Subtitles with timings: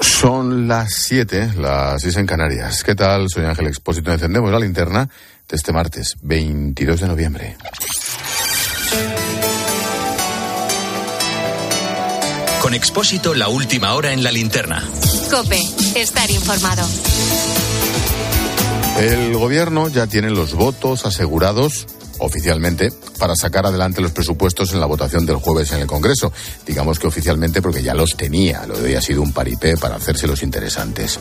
[0.00, 2.82] Son las 7, las 6 en Canarias.
[2.82, 3.28] ¿Qué tal?
[3.28, 4.12] Soy Ángel Expósito.
[4.12, 5.08] Encendemos la linterna
[5.48, 7.56] de este martes, 22 de noviembre.
[12.60, 14.82] Con Expósito, la última hora en la linterna.
[15.30, 15.60] Cope,
[15.96, 16.86] estar informado.
[18.98, 21.86] El gobierno ya tiene los votos asegurados
[22.22, 26.32] oficialmente para sacar adelante los presupuestos en la votación del jueves en el Congreso.
[26.66, 30.42] Digamos que oficialmente porque ya los tenía, lo había sido un paripé para hacerse los
[30.42, 31.18] interesantes.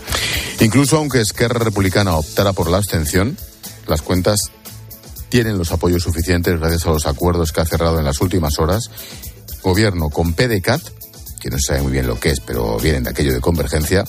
[0.60, 3.38] Incluso aunque Esquerra Republicana optara por la abstención,
[3.88, 4.40] las cuentas
[5.30, 8.90] tienen los apoyos suficientes gracias a los acuerdos que ha cerrado en las últimas horas.
[9.64, 10.82] Gobierno con PDCAT,
[11.40, 14.04] que no se sabe muy bien lo que es, pero vienen de aquello de convergencia,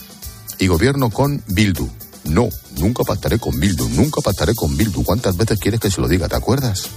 [0.59, 1.89] y gobierno con Bildu,
[2.25, 5.03] no, nunca pactaré con Bildu, nunca pactaré con Bildu.
[5.03, 6.29] ¿Cuántas veces quieres que se lo diga?
[6.29, 6.89] ¿Te acuerdas?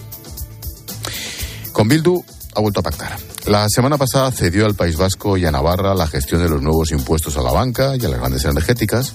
[1.72, 2.24] Con Bildu
[2.56, 3.18] ha vuelto a pactar.
[3.48, 6.92] La semana pasada cedió al País Vasco y a Navarra la gestión de los nuevos
[6.92, 9.14] impuestos a la banca y a las grandes energéticas.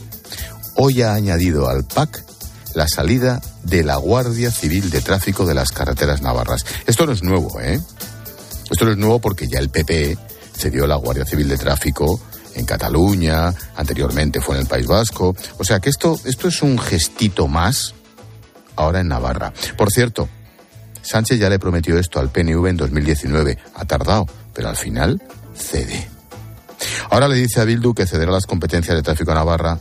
[0.77, 2.25] Hoy ha añadido al PAC
[2.75, 6.65] la salida de la Guardia Civil de Tráfico de las carreteras navarras.
[6.87, 7.81] Esto no es nuevo, ¿eh?
[8.71, 10.17] Esto no es nuevo porque ya el PP
[10.57, 12.21] cedió la Guardia Civil de Tráfico
[12.55, 15.35] en Cataluña, anteriormente fue en el País Vasco.
[15.59, 17.95] O sea que esto, esto es un gestito más
[18.77, 19.53] ahora en Navarra.
[19.77, 20.29] Por cierto,
[21.03, 23.59] Sánchez ya le prometió esto al PNV en 2019.
[23.75, 25.23] Ha tardado, pero al final
[25.55, 26.09] cede.
[27.11, 29.81] Ahora le dice a Bildu que cederá las competencias de tráfico a Navarra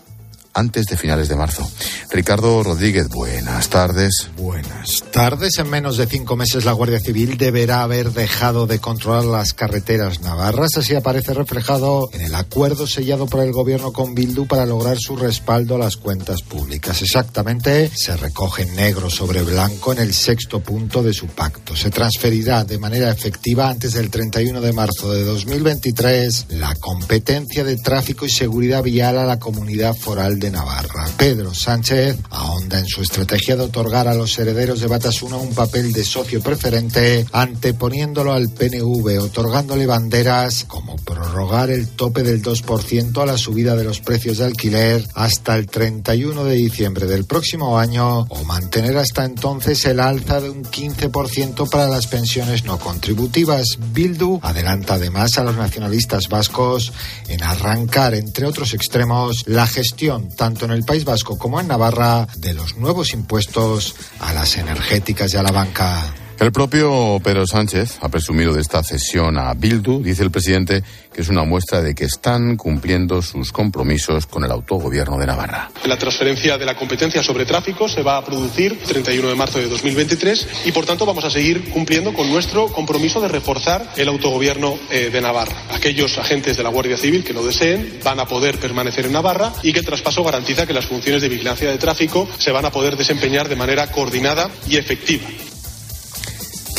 [0.60, 1.70] antes de finales de marzo.
[2.12, 4.30] Ricardo Rodríguez, buenas tardes.
[4.38, 5.58] Buenas tardes.
[5.58, 10.22] En menos de cinco meses la Guardia Civil deberá haber dejado de controlar las carreteras
[10.22, 10.78] navarras.
[10.78, 15.16] Así aparece reflejado en el acuerdo sellado por el gobierno con Bildu para lograr su
[15.16, 17.02] respaldo a las cuentas públicas.
[17.02, 21.76] Exactamente, se recoge negro sobre blanco en el sexto punto de su pacto.
[21.76, 27.78] Se transferirá de manera efectiva antes del 31 de marzo de 2023 la competencia de
[27.78, 31.08] tráfico y seguridad vial a la comunidad foral de Navarra.
[31.18, 35.92] Pedro Sánchez ahonda en su estrategia de otorgar a los herederos de Batasuna un papel
[35.92, 43.26] de socio preferente, anteponiéndolo al PNV, otorgándole banderas como prorrogar el tope del 2% a
[43.26, 48.22] la subida de los precios de alquiler hasta el 31 de diciembre del próximo año
[48.22, 53.78] o mantener hasta entonces el alza de un 15% para las pensiones no contributivas.
[53.94, 56.94] Bildu adelanta además a los nacionalistas vascos
[57.28, 62.28] en arrancar, entre otros extremos, la gestión tanto en el País Vasco como en Navarra,
[62.38, 66.14] de los nuevos impuestos a las energéticas y a la banca.
[66.40, 70.82] El propio Pedro Sánchez ha presumido de esta cesión a Bildu, dice el presidente,
[71.14, 75.70] que es una muestra de que están cumpliendo sus compromisos con el autogobierno de Navarra.
[75.84, 79.60] La transferencia de la competencia sobre tráfico se va a producir el 31 de marzo
[79.60, 84.08] de 2023 y, por tanto, vamos a seguir cumpliendo con nuestro compromiso de reforzar el
[84.08, 85.66] autogobierno eh, de Navarra.
[85.74, 89.52] Aquellos agentes de la Guardia Civil que lo deseen van a poder permanecer en Navarra
[89.62, 92.72] y que el traspaso garantiza que las funciones de vigilancia de tráfico se van a
[92.72, 95.28] poder desempeñar de manera coordinada y efectiva.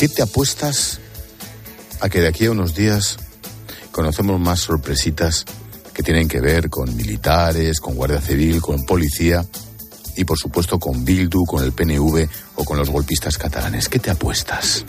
[0.01, 0.99] ¿Qué te apuestas
[1.99, 3.17] a que de aquí a unos días
[3.91, 5.45] conocemos más sorpresitas
[5.93, 9.45] que tienen que ver con militares, con Guardia Civil, con policía
[10.17, 13.89] y por supuesto con Bildu, con el PNV o con los golpistas catalanes?
[13.89, 14.85] ¿Qué te apuestas?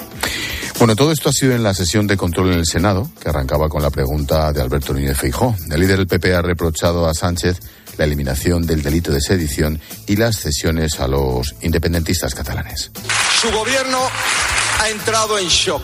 [0.78, 3.68] Bueno, todo esto ha sido en la sesión de control en el Senado, que arrancaba
[3.68, 5.54] con la pregunta de Alberto Núñez Feijó.
[5.70, 7.60] El líder del PP ha reprochado a Sánchez
[7.96, 12.90] la eliminación del delito de sedición y las cesiones a los independentistas catalanes.
[13.40, 13.98] Su gobierno
[14.82, 15.82] ha entrado en shock.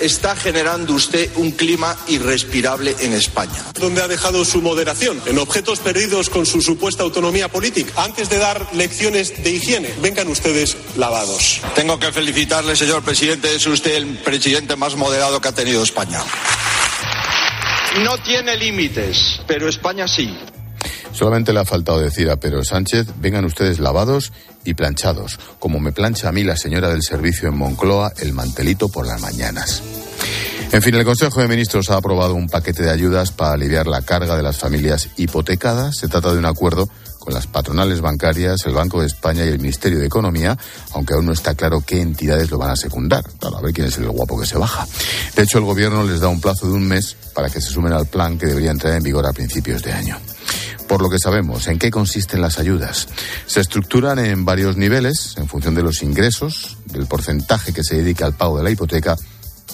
[0.00, 3.64] Está generando usted un clima irrespirable en España.
[3.78, 5.20] ¿Dónde ha dejado su moderación?
[5.26, 7.92] En objetos perdidos con su supuesta autonomía política.
[8.02, 11.60] Antes de dar lecciones de higiene, vengan ustedes lavados.
[11.74, 13.54] Tengo que felicitarle, señor presidente.
[13.54, 16.20] Es usted el presidente más moderado que ha tenido España.
[17.98, 20.36] No tiene límites, pero España sí.
[21.12, 24.32] Solamente le ha faltado decir a Pedro Sánchez, vengan ustedes lavados
[24.64, 28.88] y planchados, como me plancha a mí la señora del servicio en Moncloa el mantelito
[28.88, 29.82] por las mañanas.
[30.72, 34.02] En fin, el Consejo de Ministros ha aprobado un paquete de ayudas para aliviar la
[34.02, 35.96] carga de las familias hipotecadas.
[35.96, 36.88] Se trata de un acuerdo
[37.18, 40.56] con las patronales bancarias, el Banco de España y el Ministerio de Economía,
[40.92, 43.24] aunque aún no está claro qué entidades lo van a secundar.
[43.40, 44.86] Claro, a ver quién es el guapo que se baja.
[45.34, 47.92] De hecho, el Gobierno les da un plazo de un mes para que se sumen
[47.92, 50.18] al plan que debería entrar en vigor a principios de año.
[50.90, 53.06] Por lo que sabemos, ¿en qué consisten las ayudas?
[53.46, 58.26] Se estructuran en varios niveles, en función de los ingresos, del porcentaje que se dedica
[58.26, 59.16] al pago de la hipoteca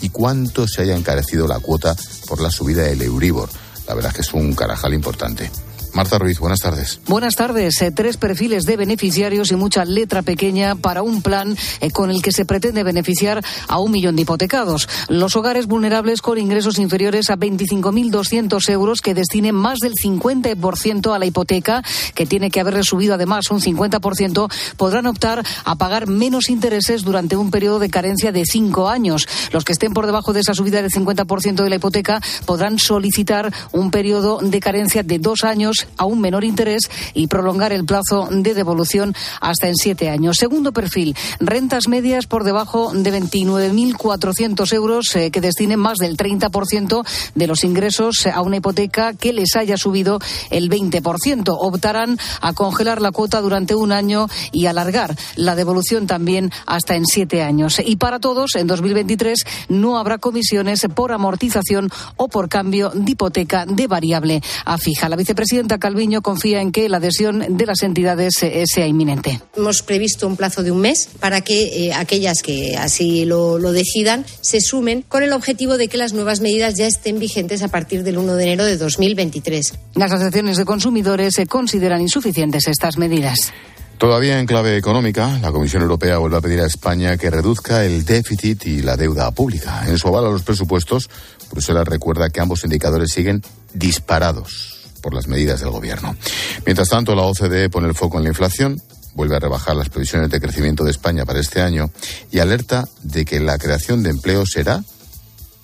[0.02, 1.96] y cuánto se haya encarecido la cuota
[2.26, 3.48] por la subida del Euribor.
[3.88, 5.50] La verdad es que es un carajal importante.
[5.96, 7.00] Marta Ruiz, buenas tardes.
[7.06, 7.80] Buenas tardes.
[7.80, 12.20] Eh, tres perfiles de beneficiarios y mucha letra pequeña para un plan eh, con el
[12.20, 14.90] que se pretende beneficiar a un millón de hipotecados.
[15.08, 21.18] Los hogares vulnerables con ingresos inferiores a 25.200 euros que destinen más del 50% a
[21.18, 21.82] la hipoteca,
[22.14, 27.38] que tiene que haberle subido además un 50%, podrán optar a pagar menos intereses durante
[27.38, 29.26] un periodo de carencia de cinco años.
[29.50, 33.50] Los que estén por debajo de esa subida del 50% de la hipoteca podrán solicitar
[33.72, 38.28] un periodo de carencia de dos años a un menor interés y prolongar el plazo
[38.30, 40.36] de devolución hasta en siete años.
[40.38, 47.06] Segundo perfil, rentas medias por debajo de 29.400 euros eh, que destinen más del 30%
[47.34, 50.18] de los ingresos a una hipoteca que les haya subido
[50.50, 51.56] el 20%.
[51.58, 57.06] Optarán a congelar la cuota durante un año y alargar la devolución también hasta en
[57.06, 57.80] siete años.
[57.84, 63.66] Y para todos, en 2023 no habrá comisiones por amortización o por cambio de hipoteca
[63.66, 65.08] de variable a fija.
[65.08, 69.40] La vicepresidenta Calviño confía en que la adhesión de las entidades eh, sea inminente.
[69.56, 73.72] Hemos previsto un plazo de un mes para que eh, aquellas que así lo, lo,
[73.72, 77.68] decidan se sumen con el objetivo de que las nuevas medidas ya estén vigentes a
[77.68, 79.74] partir del 1 de enero de 2023.
[79.94, 83.52] Las asociaciones de consumidores se consideran insuficientes estas medidas.
[83.98, 88.04] Todavía en clave económica, la Comisión Europea vuelve a pedir a España que reduzca el
[88.04, 89.84] déficit y la deuda pública.
[89.88, 91.08] En su aval a los presupuestos,
[91.50, 93.40] Bruselas recuerda que ambos indicadores siguen
[93.72, 94.75] disparados
[95.06, 96.16] por las medidas del gobierno.
[96.64, 98.82] Mientras tanto, la OCDE pone el foco en la inflación,
[99.14, 101.92] vuelve a rebajar las previsiones de crecimiento de España para este año
[102.32, 104.82] y alerta de que la creación de empleo será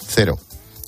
[0.06, 0.39] cero.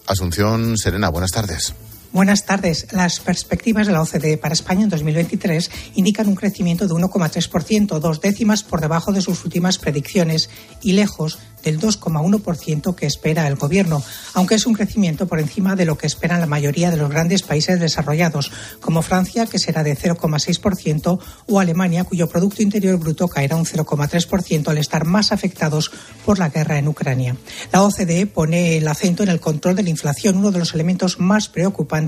[0.06, 1.74] Asunción Serena, buenas tardes.
[2.14, 2.86] Buenas tardes.
[2.92, 8.20] Las perspectivas de la OCDE para España en 2023 indican un crecimiento de 1,3%, dos
[8.20, 10.48] décimas por debajo de sus últimas predicciones
[10.80, 14.00] y lejos del 2,1% que espera el Gobierno,
[14.34, 17.42] aunque es un crecimiento por encima de lo que esperan la mayoría de los grandes
[17.42, 23.56] países desarrollados, como Francia, que será de 0,6%, o Alemania, cuyo Producto Interior Bruto caerá
[23.56, 25.90] un 0,3% al estar más afectados
[26.26, 27.34] por la guerra en Ucrania.
[27.72, 31.18] La OCDE pone el acento en el control de la inflación, uno de los elementos
[31.18, 32.03] más preocupantes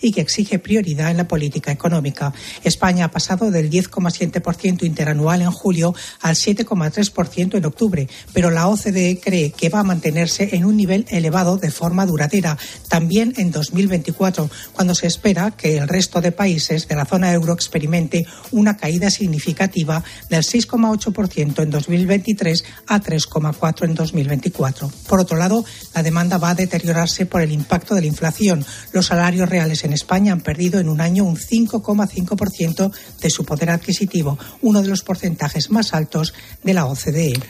[0.00, 2.32] y que exige prioridad en la política económica.
[2.64, 9.20] España ha pasado del 10,7% interanual en julio al 7,3% en octubre, pero la OCDE
[9.22, 12.56] cree que va a mantenerse en un nivel elevado de forma duradera,
[12.88, 17.52] también en 2024, cuando se espera que el resto de países de la zona euro
[17.52, 24.90] experimente una caída significativa del 6,8% en 2023 a 3,4% en 2024.
[25.08, 25.64] Por otro lado,
[25.94, 28.64] la demanda va a deteriorarse por el impacto de la inflación.
[28.92, 33.70] Los salarios reales en España han perdido en un año un 5,5% de su poder
[33.70, 37.40] adquisitivo, uno de los porcentajes más altos de la OCDE.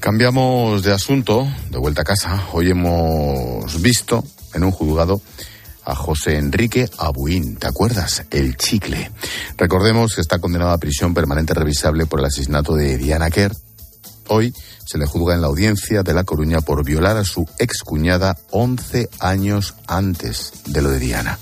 [0.00, 2.44] Cambiamos de asunto, de vuelta a casa.
[2.52, 5.22] Hoy hemos visto en un juzgado
[5.84, 8.24] a José Enrique Abuín, ¿te acuerdas?
[8.30, 9.10] El chicle.
[9.56, 13.52] Recordemos que está condenado a prisión permanente revisable por el asesinato de Diana Kerr.
[14.28, 14.54] Hoy
[14.84, 19.08] se le juzga en la audiencia de La Coruña por violar a su excuñada 11
[19.20, 21.38] años antes de lo de Diana.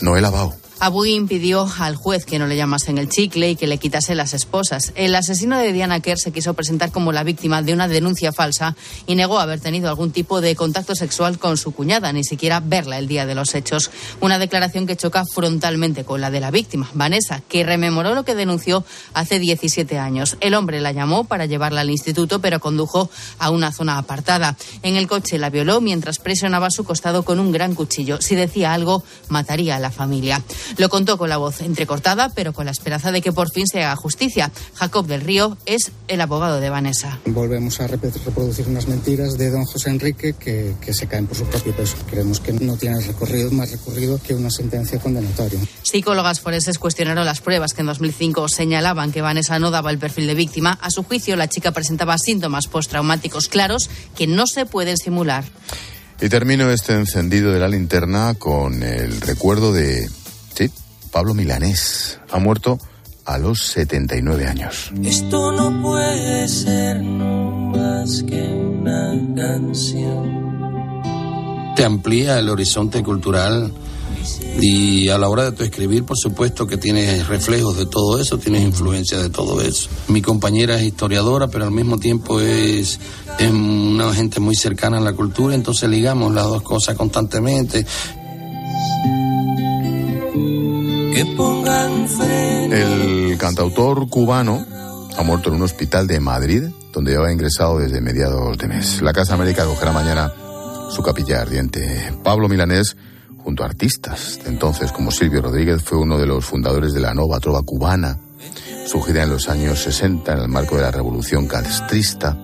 [0.00, 0.61] Noel Abao.
[0.82, 4.34] Abuin pidió al juez que no le llamasen el chicle y que le quitase las
[4.34, 4.90] esposas.
[4.96, 8.74] El asesino de Diana Kerr se quiso presentar como la víctima de una denuncia falsa
[9.06, 12.98] y negó haber tenido algún tipo de contacto sexual con su cuñada, ni siquiera verla
[12.98, 13.92] el día de los hechos.
[14.20, 18.34] Una declaración que choca frontalmente con la de la víctima, Vanessa, que rememoró lo que
[18.34, 20.36] denunció hace 17 años.
[20.40, 23.08] El hombre la llamó para llevarla al instituto, pero condujo
[23.38, 24.56] a una zona apartada.
[24.82, 28.20] En el coche la violó mientras presionaba su costado con un gran cuchillo.
[28.20, 30.42] Si decía algo, mataría a la familia.
[30.78, 33.82] Lo contó con la voz entrecortada, pero con la esperanza de que por fin se
[33.82, 34.50] haga justicia.
[34.74, 37.18] Jacob del Río es el abogado de Vanessa.
[37.26, 41.44] Volvemos a reproducir unas mentiras de don José Enrique que, que se caen por su
[41.44, 41.96] propio peso.
[42.10, 45.60] Creemos que no tiene recorrido, más recorrido que una sentencia condenatoria.
[45.82, 50.26] Psicólogas forenses cuestionaron las pruebas que en 2005 señalaban que Vanessa no daba el perfil
[50.26, 50.78] de víctima.
[50.80, 55.44] A su juicio, la chica presentaba síntomas postraumáticos claros que no se pueden simular.
[56.20, 60.08] Y termino este encendido de la linterna con el recuerdo de
[61.12, 62.78] Pablo Milanés ha muerto
[63.26, 64.90] a los 79 años.
[65.04, 70.52] Esto no puede ser más que una canción.
[71.76, 73.72] Te amplía el horizonte cultural
[74.60, 78.38] y a la hora de tu escribir, por supuesto que tienes reflejos de todo eso,
[78.38, 79.88] tienes influencia de todo eso.
[80.08, 82.98] Mi compañera es historiadora, pero al mismo tiempo es,
[83.38, 87.84] es una gente muy cercana a la cultura, entonces ligamos las dos cosas constantemente.
[92.72, 94.64] El cantautor cubano
[95.16, 99.02] ha muerto en un hospital de Madrid, donde lleva ingresado desde mediados de mes.
[99.02, 100.32] La Casa América acogerá mañana
[100.90, 102.12] su capilla ardiente.
[102.22, 102.96] Pablo Milanés
[103.42, 107.14] junto a artistas de entonces como Silvio Rodríguez, fue uno de los fundadores de la
[107.14, 108.18] Nova Trova cubana,
[108.86, 112.36] surgida en los años 60 en el marco de la Revolución Castrista.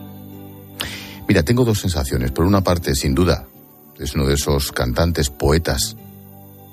[1.26, 2.32] Mira, tengo dos sensaciones.
[2.32, 3.46] Por una parte, sin duda,
[3.98, 5.96] es uno de esos cantantes poetas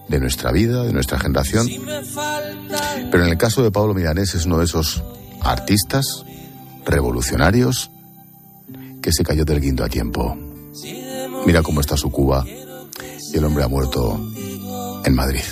[0.08, 1.68] de nuestra vida, de nuestra generación.
[3.12, 5.04] Pero en el caso de Pablo Milanés es uno de esos
[5.42, 6.26] artistas
[6.86, 7.92] revolucionarios
[9.02, 10.38] que se cayó del guindo a tiempo.
[11.46, 14.20] Mira cómo está su Cuba y el hombre ha muerto
[15.04, 15.44] en Madrid.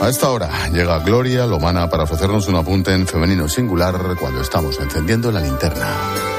[0.00, 4.78] A esta hora llega Gloria Lomana para ofrecernos un apunte en femenino singular cuando estamos
[4.78, 6.37] encendiendo la linterna.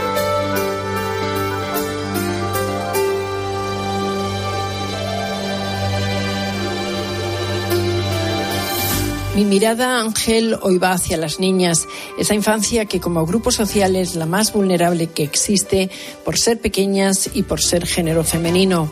[9.40, 14.16] Mi mirada, Ángel, hoy va hacia las niñas, esa infancia que como grupo social es
[14.16, 15.90] la más vulnerable que existe
[16.26, 18.92] por ser pequeñas y por ser género femenino.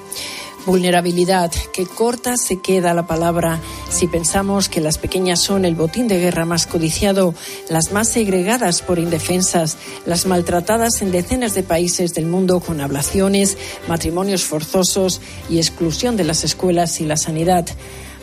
[0.66, 6.08] Vulnerabilidad, que corta se queda la palabra si pensamos que las pequeñas son el botín
[6.08, 7.36] de guerra más codiciado,
[7.68, 9.76] las más segregadas por indefensas,
[10.06, 13.58] las maltratadas en decenas de países del mundo con ablaciones,
[13.90, 17.66] matrimonios forzosos y exclusión de las escuelas y la sanidad.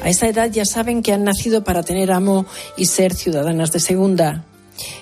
[0.03, 2.47] A esa edad ya saben que han nacido para tener amo
[2.77, 4.45] y ser ciudadanas de segunda.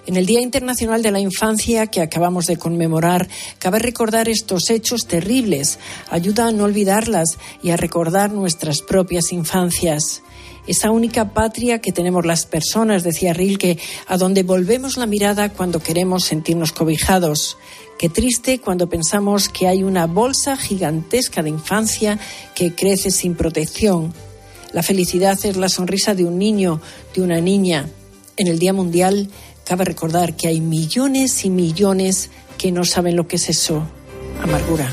[0.06, 5.06] En el Día Internacional de la Infancia que acabamos de conmemorar, cabe recordar estos hechos
[5.06, 5.78] terribles,
[6.11, 10.22] ayuda a no olvidarlas y a recordar nuestras propias infancias.
[10.66, 15.80] Esa única patria que tenemos las personas, decía Rilke, a donde volvemos la mirada cuando
[15.80, 17.56] queremos sentirnos cobijados.
[17.99, 22.18] Qué triste cuando pensamos que hay una bolsa gigantesca de infancia
[22.54, 24.12] que crece sin protección
[24.73, 26.81] la felicidad es la sonrisa de un niño,
[27.14, 27.88] de una niña.
[28.37, 29.29] En el Día Mundial
[29.64, 33.83] cabe recordar que hay millones y millones que no saben lo que es eso,
[34.43, 34.93] amargura.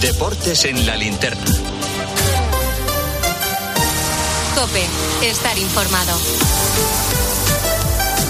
[0.00, 1.44] Deportes en la linterna.
[4.56, 4.84] Cope,
[5.28, 7.11] estar informado.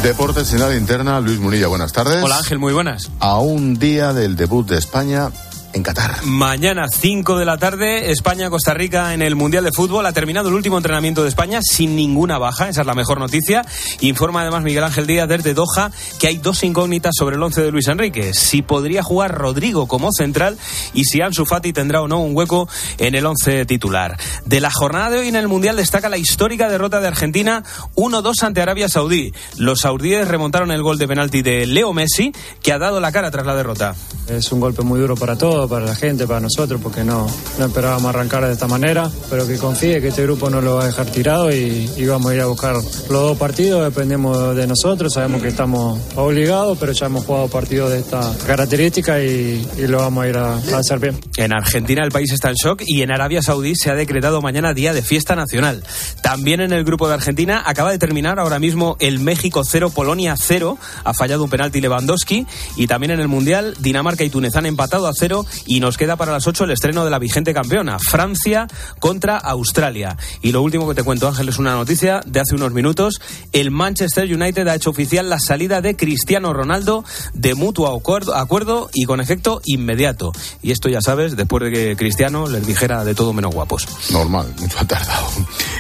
[0.03, 2.25] Deportes en la linterna, Luis Munilla, buenas tardes.
[2.25, 3.09] Hola Ángel, muy buenas.
[3.21, 5.31] A un día del debut de España
[5.73, 6.23] en Qatar.
[6.25, 10.07] Mañana, 5 de la tarde, España-Costa Rica en el Mundial de Fútbol.
[10.07, 13.65] Ha terminado el último entrenamiento de España sin ninguna baja, esa es la mejor noticia.
[14.01, 17.71] Informa además Miguel Ángel Díaz desde Doha que hay dos incógnitas sobre el once de
[17.71, 18.35] Luis Enrique.
[18.35, 20.59] Si podría jugar Rodrigo como central
[20.95, 24.19] y si Ansu Fati tendrá o no un hueco en el once titular.
[24.45, 27.63] De la jornada de hoy en el Mundial destaca la histórica derrota de Argentina
[27.97, 29.33] 1-2 ante Arabia Saudí.
[29.57, 33.31] Los saudíes remontaron el gol de penalti de Leo Messi, que ha dado la cara
[33.31, 33.95] tras la derrota.
[34.29, 37.27] Es un golpe muy duro para todos para la gente, para nosotros, porque no,
[37.59, 40.85] no esperábamos arrancar de esta manera, pero que confíe que este grupo no lo va
[40.85, 45.15] a dejar tirado y, vamos a ir a buscar los dos partidos, dependemos de nosotros,
[45.15, 50.25] sabemos que estamos obligados, pero ya hemos jugado partidos de esta característica y, lo vamos
[50.25, 51.19] a ir a, a, hacer bien.
[51.37, 54.75] En Argentina el país está en shock y en Arabia Saudí se ha decretado mañana
[54.75, 55.83] día de fiesta nacional.
[56.23, 60.35] También en el grupo de Argentina acaba de terminar ahora mismo el México 0, Polonia
[60.37, 64.67] 0, ha fallado un penalti Lewandowski y también en el Mundial Dinamarca y Túnez han
[64.67, 67.99] empatado a cero y nos queda para las 8 el estreno de la vigente campeona,
[67.99, 68.67] Francia
[68.99, 70.17] contra Australia.
[70.43, 73.21] Y lo último que te cuento, Ángel, es una noticia de hace unos minutos.
[73.53, 77.05] El Manchester United ha hecho oficial la salida de Cristiano Ronaldo
[77.35, 80.33] de mutuo acuerdo, acuerdo y con efecto inmediato.
[80.63, 83.87] Y esto ya sabes, después de que Cristiano les dijera de todo menos guapos.
[84.11, 85.29] Normal, mucho ha tardado.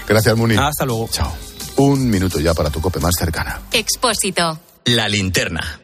[0.07, 0.57] Gracias, Muni.
[0.57, 1.09] Hasta luego.
[1.11, 1.33] Chao.
[1.76, 3.61] Un minuto ya para tu cope más cercana.
[3.73, 4.59] Expósito.
[4.85, 5.82] La linterna.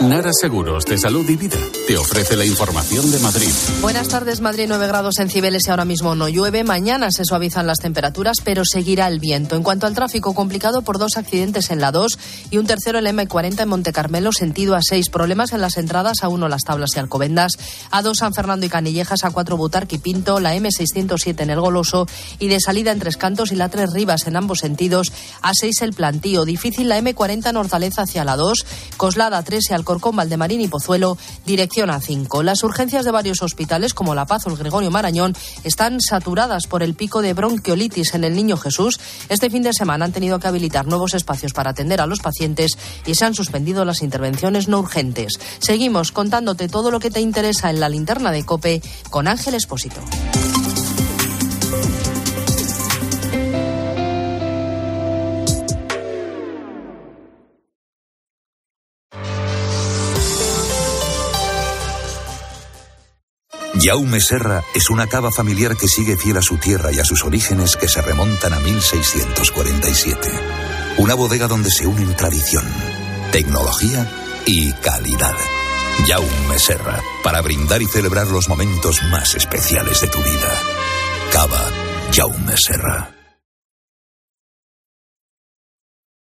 [0.00, 3.48] Nara Seguros de Salud y Vida te ofrece la información de Madrid.
[3.80, 6.64] Buenas tardes, Madrid 9 grados en Cibeles y ahora mismo no llueve.
[6.64, 9.56] Mañana se suavizan las temperaturas, pero seguirá el viento.
[9.56, 12.18] En cuanto al tráfico, complicado por dos accidentes en la 2
[12.50, 15.08] y un tercero en la M40 en Monte Carmelo, sentido a 6.
[15.08, 17.52] Problemas en las entradas a 1 Las Tablas y Alcobendas,
[17.90, 21.60] a 2 San Fernando y Canillejas, a 4 Butarque y Pinto, la M607 en el
[21.60, 22.06] Goloso
[22.38, 25.10] y de salida en Tres Cantos y la 3 Rivas en ambos sentidos,
[25.40, 26.44] a 6 el Plantío.
[26.44, 28.66] Difícil la M40 Nortaleza hacia la 2,
[28.98, 32.42] Coslada 3 y al Alcorcón, Valdemarín y Pozuelo, dirección A5.
[32.42, 36.82] Las urgencias de varios hospitales, como La Paz o el Gregorio Marañón, están saturadas por
[36.82, 38.98] el pico de bronquiolitis en el Niño Jesús.
[39.28, 42.76] Este fin de semana han tenido que habilitar nuevos espacios para atender a los pacientes
[43.06, 45.38] y se han suspendido las intervenciones no urgentes.
[45.60, 50.00] Seguimos contándote todo lo que te interesa en la linterna de Cope con Ángel Espósito.
[63.80, 67.24] Jaume Serra es una cava familiar que sigue fiel a su tierra y a sus
[67.24, 70.28] orígenes que se remontan a 1647.
[70.98, 72.64] Una bodega donde se unen tradición,
[73.32, 74.10] tecnología
[74.46, 75.36] y calidad.
[76.06, 80.60] Jaume Serra, para brindar y celebrar los momentos más especiales de tu vida.
[81.32, 81.70] Cava
[82.12, 83.15] Jaume Serra.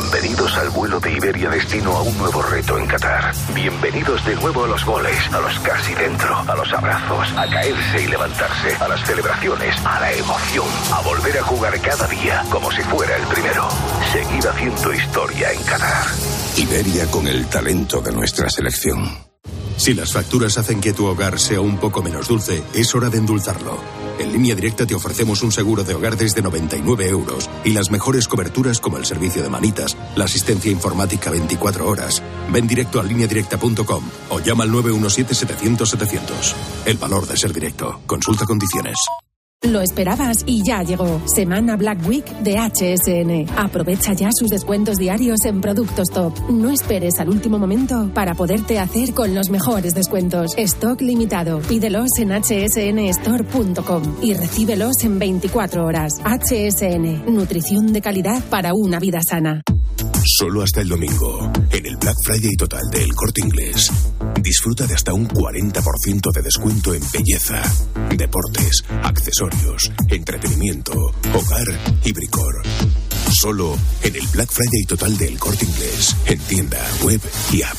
[0.00, 3.34] Bienvenidos al vuelo de Iberia destino a un nuevo reto en Qatar.
[3.52, 8.04] Bienvenidos de nuevo a los goles, a los casi dentro, a los abrazos, a caerse
[8.04, 12.70] y levantarse, a las celebraciones, a la emoción, a volver a jugar cada día como
[12.70, 13.68] si fuera el primero.
[14.12, 16.06] Seguir haciendo historia en Qatar.
[16.56, 19.27] Iberia con el talento de nuestra selección.
[19.78, 23.18] Si las facturas hacen que tu hogar sea un poco menos dulce, es hora de
[23.18, 23.78] endulzarlo.
[24.18, 28.26] En línea directa te ofrecemos un seguro de hogar desde 99 euros y las mejores
[28.26, 32.20] coberturas como el servicio de manitas, la asistencia informática 24 horas.
[32.52, 36.54] Ven directo a lineadirecta.com o llama al 917-700-700.
[36.84, 38.00] El valor de ser directo.
[38.06, 38.96] Consulta condiciones.
[39.64, 41.20] Lo esperabas y ya llegó.
[41.26, 43.58] Semana Black Week de HSN.
[43.58, 46.32] Aprovecha ya sus descuentos diarios en productos top.
[46.48, 50.52] No esperes al último momento para poderte hacer con los mejores descuentos.
[50.56, 51.58] Stock limitado.
[51.62, 56.12] Pídelos en hsnstore.com y recíbelos en 24 horas.
[56.24, 57.34] HSN.
[57.34, 59.62] Nutrición de calidad para una vida sana.
[60.36, 63.90] Solo hasta el domingo, en el Black Friday total del Corte Inglés.
[64.42, 67.62] Disfruta de hasta un 40% de descuento en belleza,
[68.14, 70.92] deportes, accesorios, entretenimiento,
[71.32, 71.66] hogar
[72.04, 72.62] y bricor.
[73.40, 77.20] Solo en el Black Friday total del Corte Inglés, en tienda, web
[77.50, 77.78] y app.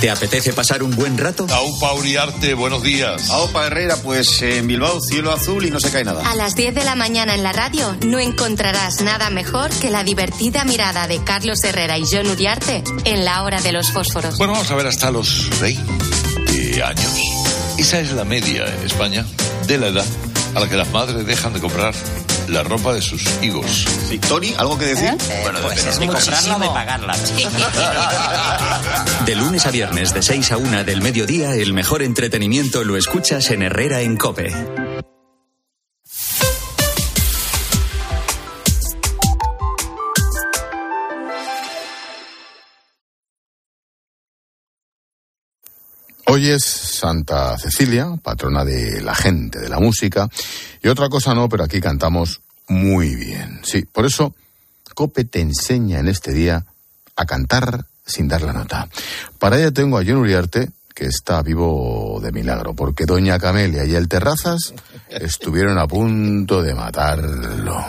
[0.00, 1.46] ¿Te apetece pasar un buen rato?
[1.50, 3.30] Aupa Uriarte, buenos días.
[3.30, 6.28] Aupa Herrera, pues en Bilbao, cielo azul y no se cae nada.
[6.30, 10.04] A las 10 de la mañana en la radio no encontrarás nada mejor que la
[10.04, 14.36] divertida mirada de Carlos Herrera y John Uriarte en la hora de los fósforos.
[14.36, 17.12] Bueno, vamos a ver hasta los 20 años.
[17.78, 19.24] Esa es la media en España
[19.66, 20.06] de la edad
[20.54, 21.94] a la que las madres dejan de comprar
[22.48, 23.86] la ropa de sus higos.
[24.08, 25.14] Sí, Tony, ¿algo que decir?
[25.42, 27.16] Bueno, pues es de comprarla o de pagarla.
[29.26, 33.50] De lunes a viernes, de 6 a 1 del mediodía, el mejor entretenimiento lo escuchas
[33.50, 34.52] en Herrera en Cope.
[46.28, 50.28] Hoy es Santa Cecilia, patrona de la gente, de la música,
[50.82, 53.60] y otra cosa no, pero aquí cantamos muy bien.
[53.62, 54.34] Sí, por eso
[54.94, 56.64] Cope te enseña en este día
[57.14, 58.88] a cantar sin dar la nota.
[59.38, 63.94] Para ello tengo a John Uriarte, que está vivo de milagro, porque Doña Camelia y
[63.94, 64.74] el Terrazas
[65.08, 67.84] estuvieron a punto de matarlo.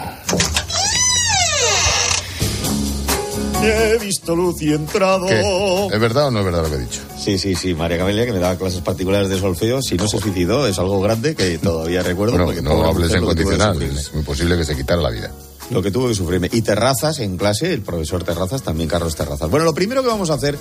[3.64, 5.26] He visto luz y entrado.
[5.26, 5.88] ¿Qué?
[5.92, 7.02] ¿Es verdad o no es verdad lo que he dicho?
[7.28, 7.74] Sí, sí, sí.
[7.74, 11.02] María Camelia, que me daba clases particulares de solfeo, si no se suicidó, es algo
[11.02, 12.32] grande que todavía recuerdo.
[12.32, 15.30] Bueno, porque no hables en condicional, es muy posible que se quitara la vida.
[15.70, 16.50] Lo que tuvo que sufrirme.
[16.54, 19.50] Y Terrazas en clase, el profesor Terrazas, también Carlos Terrazas.
[19.50, 20.58] Bueno, lo primero que vamos a hacer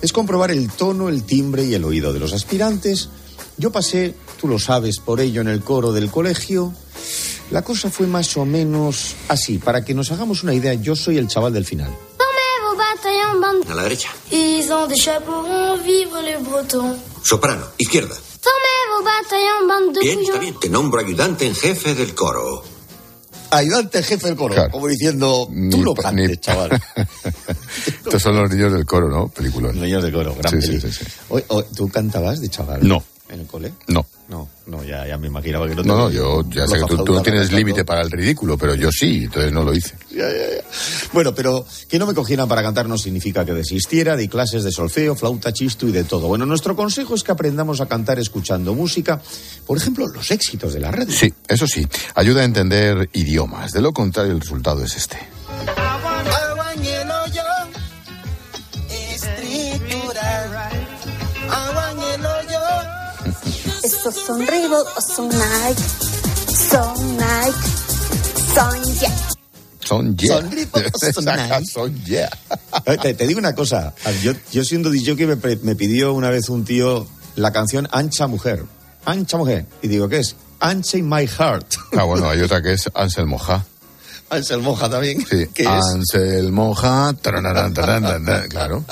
[0.00, 3.10] es comprobar el tono, el timbre y el oído de los aspirantes.
[3.58, 6.72] Yo pasé, tú lo sabes, por ello en el coro del colegio.
[7.50, 9.58] La cosa fue más o menos así.
[9.58, 11.94] Para que nos hagamos una idea, yo soy el chaval del final.
[13.68, 14.08] A la derecha.
[14.32, 16.96] Ils ont des chapeaux, vivre les bretons.
[17.22, 17.66] Soprano.
[17.78, 18.14] Izquierda.
[20.00, 20.54] Bien, está bien.
[20.60, 22.62] Te nombro ayudante en jefe del coro.
[23.50, 24.70] Ayudante jefe del coro, Claro.
[24.70, 26.70] como diciendo, tú lo cantes, ni- chaval.
[27.86, 29.28] Estos son los niños del coro, ¿no?
[29.28, 29.72] Película.
[29.72, 30.80] Niños del coro, gran sí, peli.
[30.80, 31.04] sí, sí,
[31.76, 32.86] ¿Tú cantabas de chaval?
[32.86, 33.02] No.
[33.28, 33.72] ¿En el cole?
[33.88, 34.04] No.
[34.28, 36.84] No, no, ya, ya me imaginaba que no te No, no, yo ya sé que
[36.84, 39.94] tú, tú no tienes límite para el ridículo, pero yo sí, entonces no lo hice.
[40.10, 40.64] Ya, ya, ya.
[41.14, 44.70] Bueno, pero que no me cogieran para cantar no significa que desistiera de clases de
[44.70, 46.28] solfeo, flauta, chisto y de todo.
[46.28, 49.18] Bueno, nuestro consejo es que aprendamos a cantar escuchando música,
[49.66, 51.14] por ejemplo, los éxitos de la radio.
[51.14, 53.72] Sí, eso sí, ayuda a entender idiomas.
[53.72, 55.16] De lo contrario, el resultado es este.
[64.08, 65.82] Estos son Reebok o son Nike.
[66.70, 67.68] Son Nike.
[68.54, 69.14] Son yeah.
[69.84, 70.36] Son yeah.
[70.40, 71.66] Son Reebok o son Nike.
[71.66, 72.30] son yeah.
[72.86, 73.92] Eh, Te, te digo una cosa,
[74.22, 77.86] yo, yo siendo DJ que me, pre- me pidió una vez un tío la canción
[77.92, 78.64] Ancha Mujer.
[79.04, 79.66] Ancha Mujer.
[79.82, 80.36] Y digo, ¿qué es?
[80.60, 81.66] Ancha in my heart.
[81.96, 83.64] Ah, bueno, hay otra que es Ansel Moja.
[84.30, 85.24] Ansel Moja también.
[85.26, 85.68] Sí, ¿Qué es?
[85.68, 87.14] Ansel Moja.
[87.20, 88.84] tararán, tararán, tararán, Claro.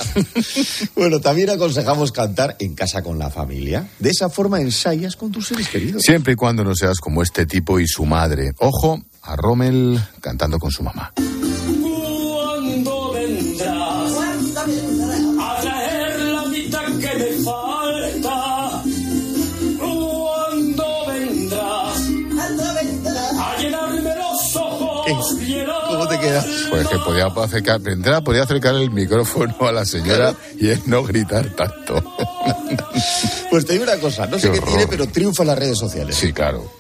[0.94, 3.88] Bueno, también aconsejamos cantar en casa con la familia.
[3.98, 6.02] De esa forma ensayas con tus seres queridos.
[6.02, 8.52] Siempre y cuando no seas como este tipo y su madre.
[8.58, 11.12] Ojo a Rommel cantando con su mamá.
[26.70, 27.80] Pues que podía acercar,
[28.22, 32.02] podía acercar el micrófono a la señora y él no gritar tanto.
[33.50, 36.16] Pues te digo una cosa, no sé Qué tiene, pero triunfa en las redes sociales.
[36.16, 36.70] Sí, claro.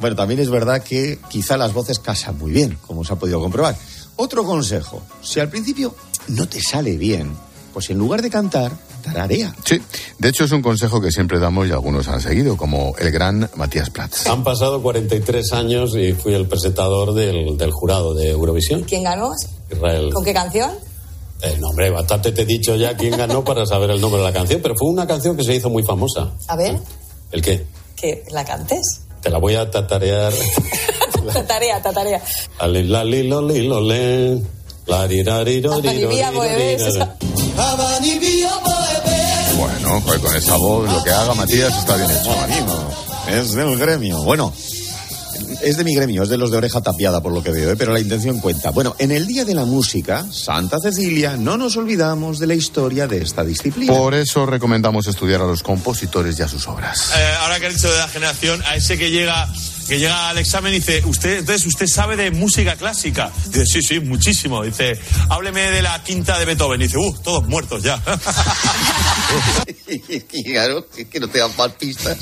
[0.00, 3.40] Bueno, también es verdad que quizá las voces casan muy bien, como se ha podido
[3.40, 3.76] comprobar.
[4.16, 5.94] Otro consejo, si al principio
[6.28, 7.34] no te sale bien,
[7.72, 9.54] pues en lugar de cantar, tararea.
[9.64, 9.80] Sí,
[10.18, 13.50] de hecho es un consejo que siempre damos y algunos han seguido, como el gran
[13.56, 14.26] Matías Prats.
[14.26, 18.82] Han pasado 43 años y fui el presentador del, del jurado de Eurovisión.
[18.82, 19.32] ¿Quién ganó?
[19.70, 20.10] Israel.
[20.12, 20.70] ¿Con qué canción?
[21.42, 24.32] El nombre, bastante te he dicho ya quién ganó para saber el nombre de la
[24.32, 26.32] canción, pero fue una canción que se hizo muy famosa.
[26.48, 26.78] A ver,
[27.32, 27.64] ¿El qué?
[27.96, 29.02] que la cantes.
[29.22, 30.32] Te la voy a tatarear.
[31.46, 32.22] Tarea, tarea.
[32.58, 34.40] Ali, la, li, lo, li, lo, le.
[34.86, 35.06] La,
[39.60, 42.34] Bueno, pues con esa voz lo que haga Matías está bien hecho.
[43.28, 44.22] Es del gremio.
[44.22, 44.54] Bueno,
[45.60, 47.76] es de mi gremio, es de los de oreja tapiada por lo que veo, ¿eh?
[47.76, 48.70] pero la intención cuenta.
[48.70, 53.06] Bueno, en el Día de la Música, Santa Cecilia, no nos olvidamos de la historia
[53.06, 53.92] de esta disciplina.
[53.92, 57.12] Por eso recomendamos estudiar a los compositores y a sus obras.
[57.14, 59.46] Eh, ahora que has dicho de la generación, a ese que llega
[59.90, 63.32] que llega al examen y dice, usted, entonces usted sabe de música clásica.
[63.46, 64.62] Dice, sí, sí, muchísimo.
[64.62, 64.96] Dice,
[65.28, 66.78] hábleme de la quinta de Beethoven.
[66.78, 68.00] Dice, uh, todos muertos ya.
[70.44, 72.18] claro, es que no te dan mal pistas.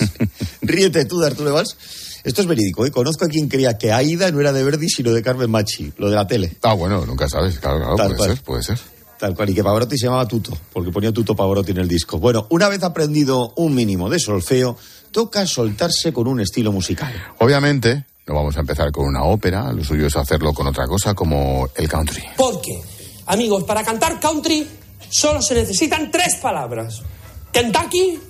[0.62, 1.76] Ríete tú de Arturo Valls.
[2.24, 2.90] Esto es verídico, ¿eh?
[2.90, 6.08] Conozco a quien creía que Aida no era de Verdi, sino de Carmen Machi, lo
[6.08, 6.56] de la tele.
[6.62, 8.30] Ah, bueno, nunca sabes, claro, claro, Tal puede cual.
[8.30, 8.78] ser, puede ser.
[9.18, 12.18] Tal cual, y que Pavarotti se llamaba Tuto, porque ponía Tuto Pavarotti en el disco.
[12.18, 14.76] Bueno, una vez aprendido un mínimo de solfeo,
[15.10, 17.12] toca soltarse con un estilo musical.
[17.40, 21.14] Obviamente, no vamos a empezar con una ópera, lo suyo es hacerlo con otra cosa
[21.14, 22.22] como el country.
[22.36, 22.80] Porque,
[23.26, 24.68] amigos, para cantar country
[25.10, 27.02] solo se necesitan tres palabras.
[27.50, 28.20] Kentucky,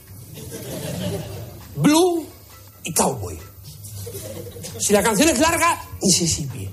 [1.77, 2.27] blue
[2.85, 3.39] y cowboy.
[4.79, 6.71] Si la canción es larga, Mississippi.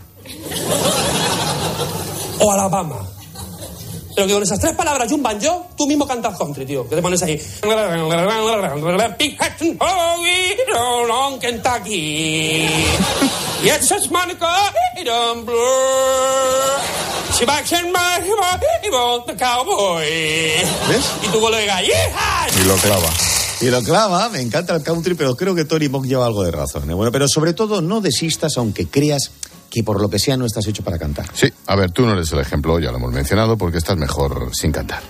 [2.40, 3.15] O Alabama.
[4.16, 6.88] Pero que con esas tres palabras y un banjo, tú mismo cantas country, tío.
[6.88, 7.42] Que te pones ahí.
[11.40, 12.68] Kentucky.
[13.64, 16.80] Yes, it's Monica, it don't blur.
[17.38, 20.02] She backs in my, he wants the cowboy.
[20.02, 21.12] ¿Ves?
[21.24, 21.84] Y tu colega.
[21.84, 23.10] Y lo clava.
[23.62, 26.52] Y lo clava, me encanta el country, pero creo que Tony Monk lleva algo de
[26.52, 26.90] razón.
[26.90, 26.94] ¿eh?
[26.94, 29.32] Bueno, pero sobre todo no desistas aunque creas
[29.76, 31.26] que por lo que sea no estás hecho para cantar.
[31.34, 34.52] Sí, a ver, tú no eres el ejemplo, ya lo hemos mencionado, porque estás mejor
[34.54, 35.04] sin cantar.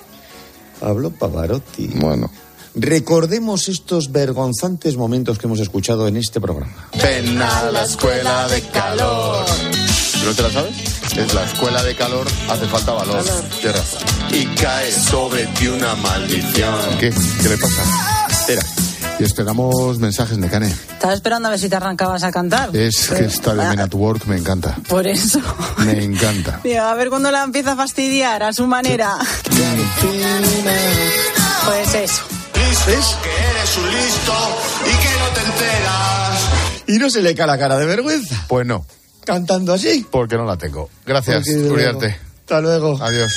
[0.80, 1.91] Pablo Pavarotti.
[1.95, 2.32] Bueno.
[2.73, 6.89] Recordemos estos vergonzantes momentos que hemos escuchado en este programa.
[7.01, 9.45] Ven a la escuela de calor.
[10.25, 11.15] ¿No te la sabes?
[11.15, 13.23] Es la escuela de calor, hace falta valor.
[13.62, 13.84] Tierra.
[14.32, 16.75] Y cae sobre ti una maldición.
[16.99, 17.12] ¿Qué?
[17.12, 18.28] ¿Qué le pasa?
[18.30, 18.85] Espera.
[19.17, 20.67] Y esperamos mensajes, Necane.
[20.67, 22.75] Estaba esperando a ver si te arrancabas a cantar.
[22.75, 24.75] Es que esta de Men at Work me encanta.
[24.89, 25.39] Por eso.
[25.78, 26.60] Me encanta.
[26.63, 29.15] Digo, a ver cuándo la empieza a fastidiar a su manera.
[31.65, 32.23] Pues eso.
[32.88, 33.15] ¿Ves?
[33.23, 34.34] Que eres un listo
[34.84, 36.39] y que no te enteras.
[36.88, 38.45] Y no se le cae la cara de vergüenza.
[38.47, 38.86] Pues no,
[39.25, 40.06] Cantando así.
[40.12, 40.89] porque no la tengo.
[41.06, 42.17] Gracias, Uriarte.
[42.41, 43.01] Hasta luego.
[43.01, 43.32] Adiós.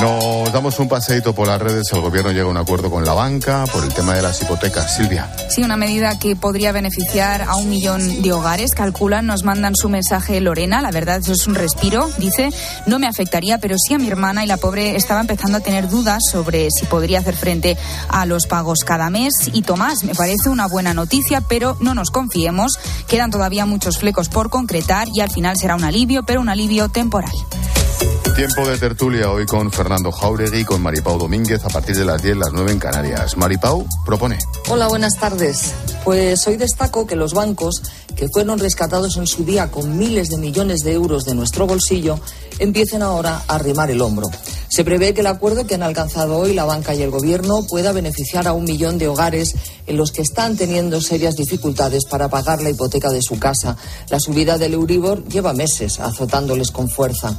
[0.00, 1.92] Nos damos un paseíto por las redes.
[1.92, 4.96] El gobierno llega a un acuerdo con la banca por el tema de las hipotecas.
[4.96, 5.30] Silvia.
[5.50, 8.70] Sí, una medida que podría beneficiar a un millón de hogares.
[8.72, 10.80] Calculan, nos mandan su mensaje Lorena.
[10.80, 12.10] La verdad, eso es un respiro.
[12.16, 12.48] Dice,
[12.86, 14.42] no me afectaría, pero sí a mi hermana.
[14.42, 17.76] Y la pobre estaba empezando a tener dudas sobre si podría hacer frente
[18.08, 19.34] a los pagos cada mes.
[19.52, 22.78] Y Tomás, me parece una buena noticia, pero no nos confiemos.
[23.06, 26.88] Quedan todavía muchos flecos por concretar y al final será un alivio, pero un alivio
[26.88, 27.32] temporal.
[28.34, 32.36] Tiempo de tertulia hoy con Fernando Jauregui con Maripau Domínguez a partir de las 10,
[32.38, 33.36] las 9 en Canarias.
[33.36, 34.38] Maripau propone.
[34.68, 35.74] Hola, buenas tardes.
[36.04, 37.82] Pues hoy destaco que los bancos,
[38.16, 42.18] que fueron rescatados en su día con miles de millones de euros de nuestro bolsillo,
[42.58, 44.28] empiecen ahora a arrimar el hombro.
[44.68, 47.90] Se prevé que el acuerdo que han alcanzado hoy la banca y el gobierno pueda
[47.90, 49.54] beneficiar a un millón de hogares
[49.86, 53.76] en los que están teniendo serias dificultades para pagar la hipoteca de su casa.
[54.10, 57.36] La subida del Euribor lleva meses azotándoles con fuerza.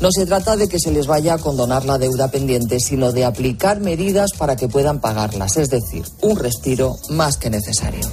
[0.00, 3.24] No se trata de que se les vaya a condonar la deuda pendiente, sino de
[3.24, 8.03] aplicar medidas para que puedan pagarlas, es decir, un respiro más que necesario.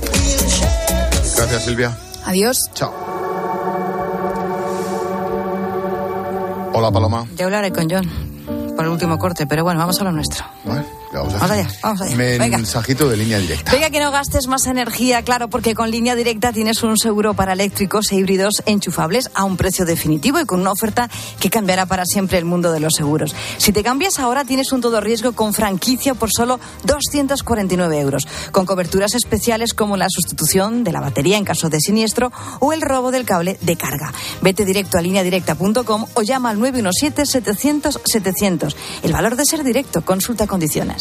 [1.38, 1.98] Gracias, Silvia.
[2.26, 2.70] Adiós.
[2.74, 2.94] Chao.
[6.74, 7.28] Hola, Paloma.
[7.36, 8.10] Ya hablaré con John
[8.76, 10.46] por el último corte, pero bueno, vamos a lo nuestro.
[10.64, 12.16] Bueno, vamos, Vamos allá, vamos allá.
[12.16, 12.58] Venga.
[12.58, 13.72] Mensajito de línea directa.
[13.72, 17.54] Venga, que no gastes más energía, claro, porque con línea directa tienes un seguro para
[17.54, 22.06] eléctricos e híbridos enchufables a un precio definitivo y con una oferta que cambiará para
[22.06, 23.36] siempre el mundo de los seguros.
[23.58, 28.66] Si te cambias ahora, tienes un todo riesgo con franquicia por solo 249 euros, con
[28.66, 33.12] coberturas especiales como la sustitución de la batería en caso de siniestro o el robo
[33.12, 34.14] del cable de carga.
[34.42, 38.76] Vete directo a lineadirecta.com o llama al 917-700-700.
[39.04, 41.01] El valor de ser directo, consulta condiciones.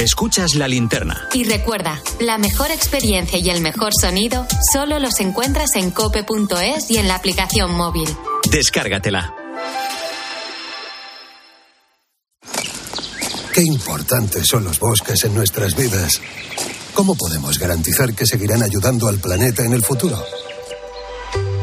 [0.00, 1.28] Escuchas la linterna.
[1.34, 6.96] Y recuerda, la mejor experiencia y el mejor sonido solo los encuentras en cope.es y
[6.96, 8.08] en la aplicación móvil.
[8.50, 9.34] Descárgatela.
[13.52, 16.22] Qué importantes son los bosques en nuestras vidas.
[16.94, 20.24] ¿Cómo podemos garantizar que seguirán ayudando al planeta en el futuro?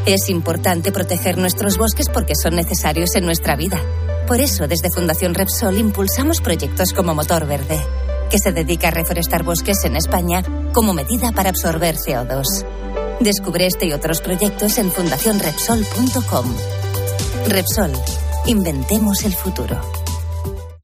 [0.05, 3.81] Es importante proteger nuestros bosques porque son necesarios en nuestra vida.
[4.27, 7.81] Por eso, desde Fundación Repsol impulsamos proyectos como Motor Verde,
[8.29, 12.65] que se dedica a reforestar bosques en España como medida para absorber CO2.
[13.19, 16.45] Descubre este y otros proyectos en fundacionrepsol.com.
[17.47, 17.91] Repsol,
[18.45, 19.79] inventemos el futuro.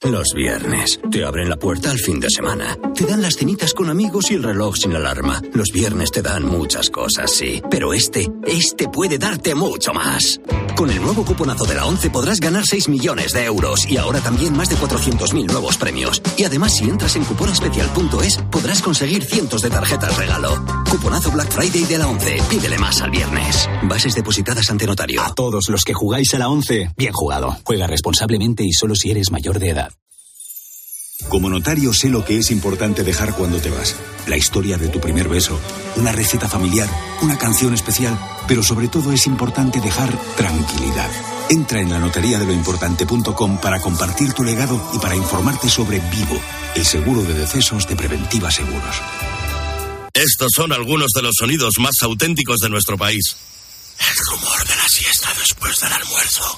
[0.03, 0.99] Los viernes.
[1.09, 2.77] Te abren la puerta al fin de semana.
[2.93, 5.41] Te dan las cenitas con amigos y el reloj sin alarma.
[5.53, 7.61] Los viernes te dan muchas cosas, sí.
[7.71, 10.41] Pero este, este puede darte mucho más.
[10.75, 14.19] Con el nuevo cuponazo de la 11 podrás ganar 6 millones de euros y ahora
[14.19, 16.21] también más de 400.000 nuevos premios.
[16.35, 20.65] Y además, si entras en cuponespecial.es, podrás conseguir cientos de tarjetas regalo.
[20.89, 22.41] Cuponazo Black Friday de la 11.
[22.49, 23.69] Pídele más al viernes.
[23.83, 25.21] Bases depositadas ante notario.
[25.21, 27.55] A todos los que jugáis a la 11, bien jugado.
[27.63, 29.92] Juega responsablemente y solo si eres mayor de edad.
[31.29, 33.95] Como notario sé lo que es importante dejar cuando te vas.
[34.27, 35.59] La historia de tu primer beso,
[35.95, 36.89] una receta familiar,
[37.21, 41.09] una canción especial, pero sobre todo es importante dejar tranquilidad.
[41.49, 45.99] Entra en la notaría de lo importante.com para compartir tu legado y para informarte sobre
[45.99, 46.39] Vivo,
[46.75, 49.01] el seguro de decesos de Preventiva Seguros.
[50.13, 53.35] Estos son algunos de los sonidos más auténticos de nuestro país.
[53.99, 56.57] El rumor de la siesta después del almuerzo.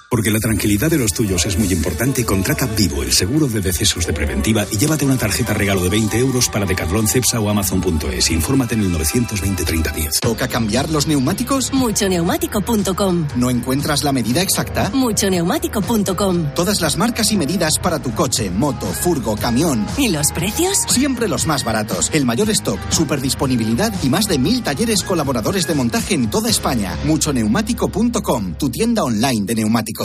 [0.11, 4.05] Porque la tranquilidad de los tuyos es muy importante, contrata Vivo, el seguro de decesos
[4.05, 8.29] de preventiva, y llévate una tarjeta regalo de 20 euros para Decathlon, Cepsa o Amazon.es.
[8.29, 10.19] Infórmate en el 920 30 10.
[10.19, 11.71] ¿Toca cambiar los neumáticos?
[11.71, 13.27] Muchoneumático.com.
[13.37, 14.91] ¿No encuentras la medida exacta?
[14.93, 16.55] Muchoneumático.com.
[16.55, 19.87] Todas las marcas y medidas para tu coche, moto, furgo, camión.
[19.97, 20.77] ¿Y los precios?
[20.89, 22.09] Siempre los más baratos.
[22.11, 26.49] El mayor stock, super disponibilidad y más de mil talleres colaboradores de montaje en toda
[26.49, 26.97] España.
[27.05, 30.00] Muchoneumático.com, tu tienda online de neumáticos.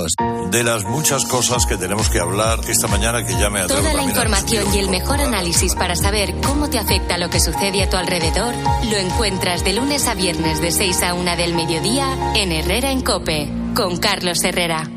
[0.51, 3.95] De las muchas cosas que tenemos que hablar esta mañana que ya me atrevo Toda
[3.95, 7.91] la información y el mejor análisis para saber cómo te afecta lo que sucede a
[7.91, 8.55] tu alrededor
[8.91, 13.03] lo encuentras de lunes a viernes de 6 a 1 del mediodía en Herrera en
[13.03, 14.96] Cope con Carlos Herrera.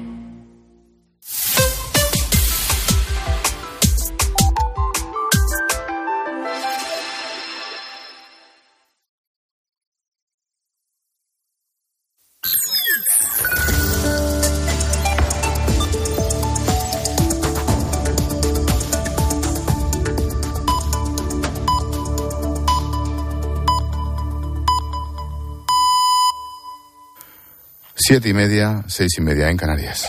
[28.02, 30.08] Siete y media, seis y media en Canarias.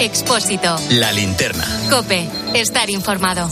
[0.00, 0.74] Expósito.
[0.92, 1.64] La linterna.
[1.90, 2.26] Cope.
[2.54, 3.46] Estar informado.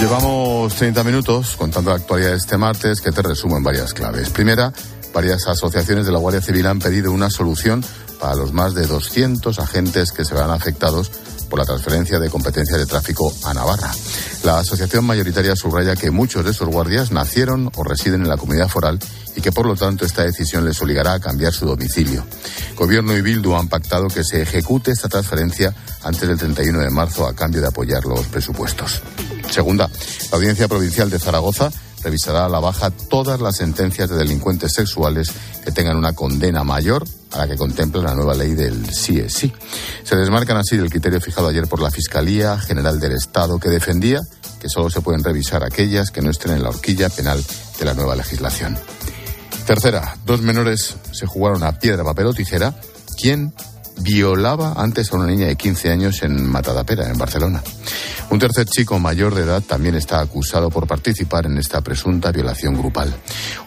[0.00, 4.30] Llevamos 30 minutos contando la actualidad de este martes que te resumo en varias claves.
[4.30, 4.72] Primera,
[5.12, 7.84] varias asociaciones de la Guardia Civil han pedido una solución
[8.18, 11.10] para los más de 200 agentes que se verán afectados
[11.50, 13.92] por la transferencia de competencia de tráfico a Navarra.
[14.44, 18.68] La asociación mayoritaria subraya que muchos de esos guardias nacieron o residen en la comunidad
[18.68, 18.98] foral
[19.36, 22.24] y que por lo tanto esta decisión les obligará a cambiar su domicilio.
[22.76, 27.24] Gobierno y Bildu han pactado que se ejecute esta transferencia antes del 31 de marzo
[27.26, 29.00] a cambio de apoyar los presupuestos.
[29.48, 29.88] Segunda,
[30.30, 31.70] la Audiencia Provincial de Zaragoza
[32.02, 35.30] revisará a la baja todas las sentencias de delincuentes sexuales
[35.64, 39.22] que tengan una condena mayor a la que contempla la nueva ley del sí.
[40.02, 44.20] Se desmarcan así del criterio fijado ayer por la Fiscalía General del Estado que defendía
[44.60, 47.42] que solo se pueden revisar aquellas que no estén en la horquilla penal
[47.78, 48.78] de la nueva legislación.
[49.66, 52.74] Tercera, dos menores se jugaron a piedra, papel o tijera.
[53.20, 53.52] ¿Quién
[54.00, 57.62] violaba antes a una niña de 15 años en Matadapera, en Barcelona?
[58.30, 62.74] Un tercer chico mayor de edad también está acusado por participar en esta presunta violación
[62.74, 63.14] grupal.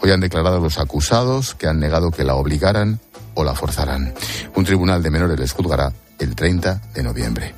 [0.02, 3.00] Hoy han declarado los acusados que han negado que la obligaran
[3.36, 4.14] o la forzaran.
[4.56, 7.54] Un tribunal de menores les juzgará el 30 de noviembre.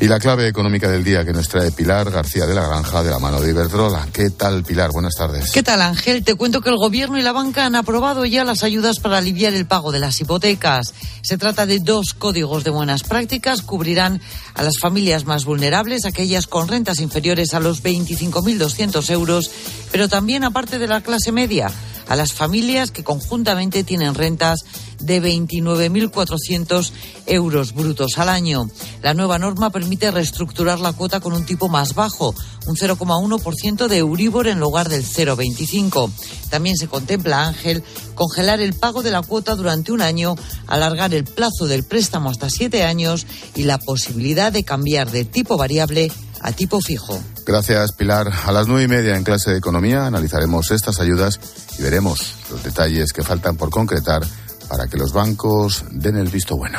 [0.00, 3.10] Y la clave económica del día que nos trae Pilar García de la Granja de
[3.10, 4.08] la mano de Iberdrola.
[4.12, 4.90] ¿Qué tal, Pilar?
[4.90, 5.52] Buenas tardes.
[5.52, 6.24] ¿Qué tal, Ángel?
[6.24, 9.54] Te cuento que el Gobierno y la banca han aprobado ya las ayudas para aliviar
[9.54, 10.92] el pago de las hipotecas.
[11.22, 13.62] Se trata de dos códigos de buenas prácticas.
[13.62, 14.20] Cubrirán
[14.54, 19.50] a las familias más vulnerables, aquellas con rentas inferiores a los 25.200 euros,
[19.92, 21.70] pero también aparte de la clase media
[22.08, 24.60] a las familias que conjuntamente tienen rentas
[25.00, 26.92] de 29.400
[27.26, 28.68] euros brutos al año.
[29.02, 32.34] La nueva norma permite reestructurar la cuota con un tipo más bajo,
[32.66, 36.10] un 0,1% de Euribor en lugar del 0,25.
[36.50, 37.82] También se contempla, Ángel,
[38.14, 40.36] congelar el pago de la cuota durante un año,
[40.66, 45.56] alargar el plazo del préstamo hasta siete años y la posibilidad de cambiar de tipo
[45.56, 47.18] variable a tipo fijo.
[47.46, 48.30] Gracias, Pilar.
[48.44, 51.40] A las nueve y media en clase de economía analizaremos estas ayudas
[51.78, 54.22] y veremos los detalles que faltan por concretar
[54.68, 56.78] para que los bancos den el visto bueno.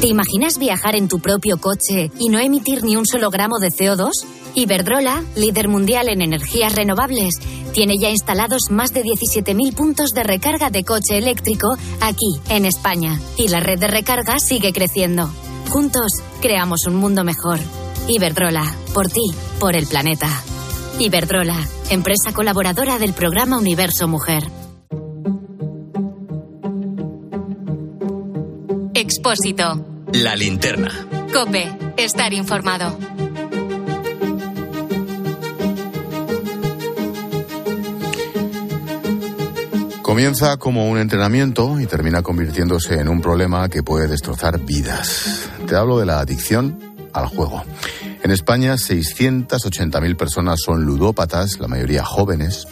[0.00, 3.68] ¿Te imaginas viajar en tu propio coche y no emitir ni un solo gramo de
[3.68, 4.10] CO2?
[4.54, 7.34] Iberdrola, líder mundial en energías renovables,
[7.72, 13.20] tiene ya instalados más de 17.000 puntos de recarga de coche eléctrico aquí, en España.
[13.36, 15.30] Y la red de recarga sigue creciendo.
[15.70, 17.58] Juntos, creamos un mundo mejor.
[18.08, 18.64] Iberdrola,
[18.94, 20.28] por ti, por el planeta.
[21.00, 21.56] Iberdrola,
[21.90, 24.44] empresa colaboradora del programa Universo Mujer.
[28.94, 29.84] Expósito.
[30.12, 30.90] La linterna.
[31.32, 31.76] Cope.
[31.96, 32.96] Estar informado.
[40.02, 45.50] Comienza como un entrenamiento y termina convirtiéndose en un problema que puede destrozar vidas.
[45.66, 46.78] Te hablo de la adicción
[47.12, 47.64] al juego.
[48.26, 52.66] En España, 680.000 personas son ludópatas, la mayoría jóvenes.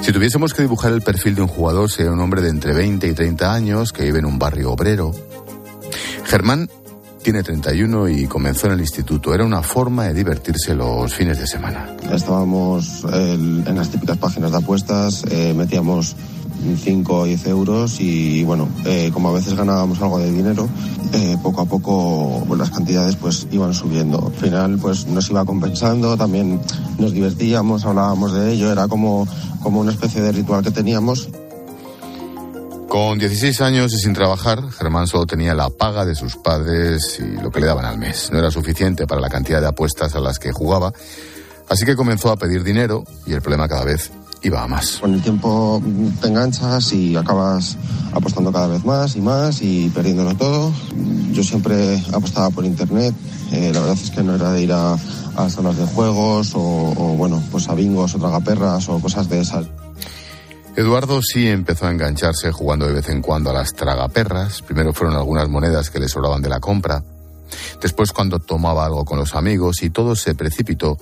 [0.00, 3.08] Si tuviésemos que dibujar el perfil de un jugador, sería un hombre de entre 20
[3.08, 5.10] y 30 años que vive en un barrio obrero.
[6.24, 6.70] Germán
[7.20, 9.34] tiene 31 y comenzó en el instituto.
[9.34, 11.88] Era una forma de divertirse los fines de semana.
[12.12, 16.14] Estábamos en las típicas páginas de apuestas, eh, metíamos
[16.60, 20.68] 5 o 10 euros y bueno, eh, como a veces ganábamos algo de dinero,
[21.12, 24.26] eh, poco a poco pues, las cantidades pues iban subiendo.
[24.26, 26.60] Al final pues nos iba compensando, también
[26.98, 29.26] nos divertíamos, hablábamos de ello, era como,
[29.62, 31.28] como una especie de ritual que teníamos.
[32.88, 37.40] Con 16 años y sin trabajar, Germán solo tenía la paga de sus padres y
[37.40, 38.30] lo que le daban al mes.
[38.32, 40.92] No era suficiente para la cantidad de apuestas a las que jugaba,
[41.68, 44.10] así que comenzó a pedir dinero y el problema cada vez
[44.42, 44.98] iba a más.
[44.98, 45.82] Con el tiempo
[46.20, 47.76] te enganchas y acabas
[48.12, 50.72] apostando cada vez más y más y perdiéndolo todo.
[51.32, 53.14] Yo siempre apostaba por internet.
[53.52, 54.94] Eh, la verdad es que no era de ir a,
[55.36, 59.40] a salas de juegos o, o, bueno, pues a bingos o tragaperras o cosas de
[59.40, 59.66] esas.
[60.76, 64.62] Eduardo sí empezó a engancharse jugando de vez en cuando a las tragaperras.
[64.62, 67.02] Primero fueron algunas monedas que le sobraban de la compra.
[67.82, 70.96] Después cuando tomaba algo con los amigos y todo se precipitó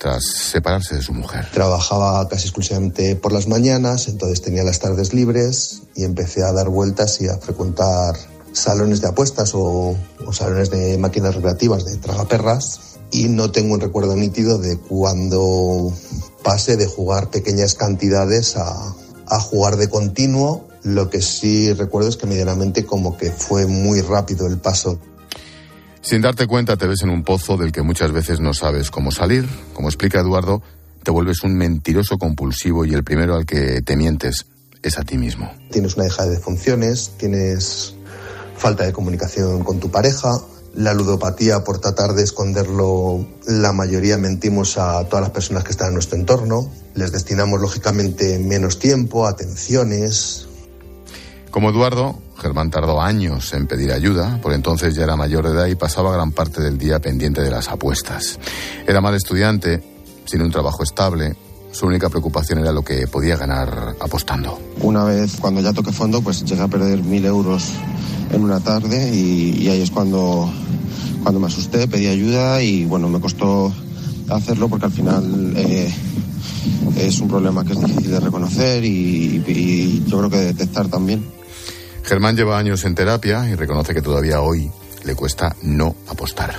[0.00, 1.46] tras separarse de su mujer.
[1.52, 6.70] Trabajaba casi exclusivamente por las mañanas, entonces tenía las tardes libres y empecé a dar
[6.70, 8.16] vueltas y a frecuentar
[8.52, 9.94] salones de apuestas o,
[10.32, 12.80] salones de máquinas recreativas de tragaperras
[13.10, 15.92] y no tengo un recuerdo nítido de cuando
[16.42, 18.94] pasé de jugar pequeñas cantidades a,
[19.26, 20.66] a jugar de continuo.
[20.82, 24.98] Lo que sí recuerdo es que medianamente como que fue muy rápido el paso.
[26.02, 29.10] Sin darte cuenta te ves en un pozo del que muchas veces no sabes cómo
[29.10, 29.48] salir.
[29.74, 30.62] Como explica Eduardo,
[31.02, 34.46] te vuelves un mentiroso compulsivo y el primero al que te mientes
[34.82, 35.52] es a ti mismo.
[35.70, 37.94] Tienes una deja de funciones, tienes
[38.56, 40.40] falta de comunicación con tu pareja,
[40.74, 45.88] la ludopatía por tratar de esconderlo, la mayoría mentimos a todas las personas que están
[45.88, 50.46] en nuestro entorno, les destinamos lógicamente menos tiempo, atenciones.
[51.50, 55.66] Como Eduardo, Germán tardó años en pedir ayuda, por entonces ya era mayor de edad
[55.66, 58.38] y pasaba gran parte del día pendiente de las apuestas.
[58.86, 59.82] Era mal estudiante,
[60.26, 61.34] sin un trabajo estable,
[61.72, 64.60] su única preocupación era lo que podía ganar apostando.
[64.80, 67.72] Una vez, cuando ya toqué fondo, pues llegué a perder mil euros
[68.32, 70.48] en una tarde y, ahí es cuando,
[71.22, 73.72] cuando me asusté, pedí ayuda y bueno, me costó
[74.28, 75.92] hacerlo porque al final eh,
[76.96, 80.86] es un problema que es difícil de reconocer y, y yo creo que de detectar
[80.88, 81.39] también.
[82.04, 84.70] Germán lleva años en terapia y reconoce que todavía hoy
[85.04, 86.54] le cuesta no apostar.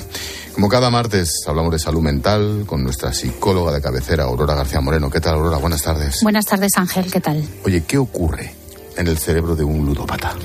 [0.53, 5.09] Como cada martes hablamos de salud mental con nuestra psicóloga de cabecera, Aurora García Moreno.
[5.09, 5.57] ¿Qué tal, Aurora?
[5.57, 6.19] Buenas tardes.
[6.23, 7.11] Buenas tardes, Ángel.
[7.11, 7.43] ¿Qué tal?
[7.63, 8.53] Oye, ¿qué ocurre
[8.97, 10.35] en el cerebro de un ludópata?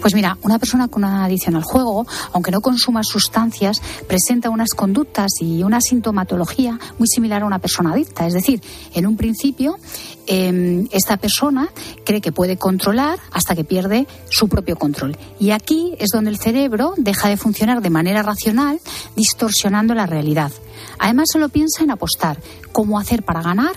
[0.00, 4.70] Pues mira, una persona con una adicción al juego, aunque no consuma sustancias, presenta unas
[4.70, 8.26] conductas y una sintomatología muy similar a una persona adicta.
[8.26, 8.60] Es decir,
[8.94, 9.78] en un principio,
[10.26, 11.68] eh, esta persona
[12.04, 15.16] cree que puede controlar hasta que pierde su propio control.
[15.38, 18.80] Y aquí es donde el cerebro deja de funcionar de manera racional,
[19.14, 20.52] distorsionando la realidad.
[20.98, 22.38] Además, solo piensa en apostar,
[22.72, 23.72] cómo hacer para ganar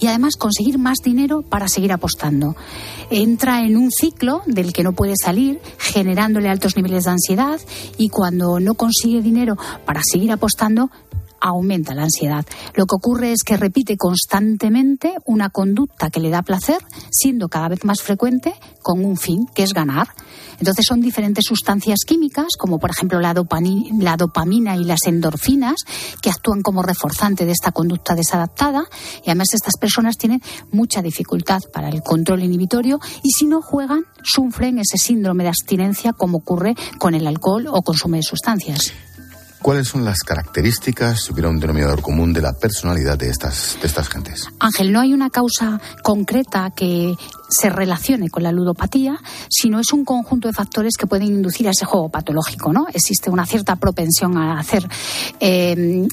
[0.00, 2.56] y además conseguir más dinero para seguir apostando.
[3.10, 7.60] Entra en un ciclo del que no puede salir, generándole altos niveles de ansiedad
[7.96, 10.90] y cuando no consigue dinero para seguir apostando,
[11.44, 12.44] aumenta la ansiedad.
[12.74, 16.78] Lo que ocurre es que repite constantemente una conducta que le da placer,
[17.10, 20.08] siendo cada vez más frecuente con un fin, que es ganar.
[20.58, 25.76] Entonces son diferentes sustancias químicas, como por ejemplo la, dopamina y las endorfinas,
[26.22, 28.84] que actúan como reforzante de esta conducta desadaptada.
[29.24, 30.40] Y además estas personas tienen
[30.72, 36.14] mucha dificultad para el control inhibitorio y si no juegan, sufren ese síndrome de abstinencia
[36.14, 38.94] como ocurre con el alcohol o consumo de sustancias.
[39.64, 43.86] ¿Cuáles son las características, si hubiera un denominador común, de la personalidad de estas, de
[43.86, 44.46] estas gentes?
[44.58, 47.14] Ángel, no hay una causa concreta que
[47.48, 51.70] se relacione con la ludopatía, sino es un conjunto de factores que pueden inducir a
[51.70, 52.88] ese juego patológico, ¿no?
[52.92, 54.86] Existe una cierta propensión a hacer
[55.40, 56.08] eh,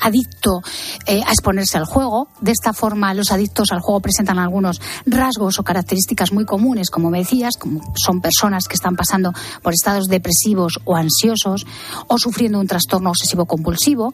[0.00, 0.62] adicto
[1.06, 2.28] eh, a exponerse al juego.
[2.40, 7.10] De esta forma, los adictos al juego presentan algunos rasgos o características muy comunes, como
[7.10, 9.32] me decías, como son personas que están pasando
[9.62, 11.66] por estados depresivos o ansiosos
[12.06, 14.12] o sufriendo un trastorno obsesivo compulsivo.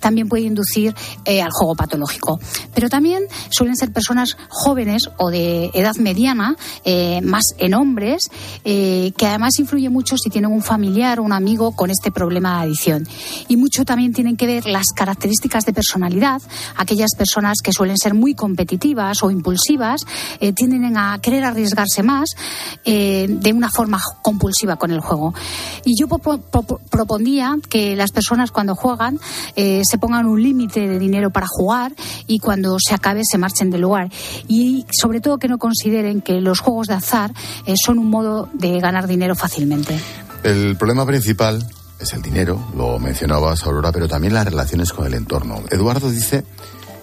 [0.00, 0.94] También puede inducir
[1.24, 2.40] eh, al juego patológico.
[2.74, 8.30] Pero también suelen ser personas jóvenes o de edad mediana, eh, más en hombres,
[8.64, 12.64] que además influye mucho si tienen un familiar o un amigo con este problema de
[12.64, 13.06] adicción.
[13.48, 16.40] Y mucho también tienen que ver las características de personalidad.
[16.76, 20.02] Aquellas personas que suelen ser muy competitivas o impulsivas
[20.40, 22.30] eh, tienden a querer arriesgarse más
[22.84, 25.34] eh, de una forma compulsiva con el juego.
[25.84, 29.18] Y yo propondría que las personas cuando juegan
[29.56, 31.92] eh, se pongan un límite de dinero para jugar
[32.26, 34.10] y cuando se acabe se marchen del lugar.
[34.48, 37.32] Y sobre todo que no consideren que los juegos de azar
[37.84, 39.98] son un modo de ganar dinero fácilmente.
[40.42, 41.66] El problema principal
[42.04, 45.62] es el dinero, lo mencionabas Aurora, pero también las relaciones con el entorno.
[45.70, 46.44] Eduardo dice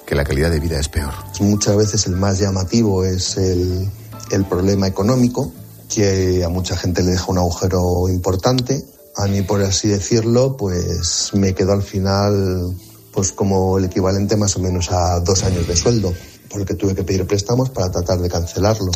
[0.05, 1.13] que la calidad de vida es peor.
[1.39, 3.89] Muchas veces el más llamativo es el,
[4.31, 5.51] el problema económico,
[5.93, 8.85] que a mucha gente le deja un agujero importante.
[9.17, 12.75] A mí, por así decirlo, pues me quedó al final
[13.11, 16.13] pues como el equivalente más o menos a dos años de sueldo,
[16.49, 18.91] porque tuve que pedir préstamos para tratar de cancelarlo.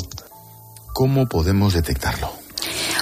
[0.93, 2.44] ¿Cómo podemos detectarlo?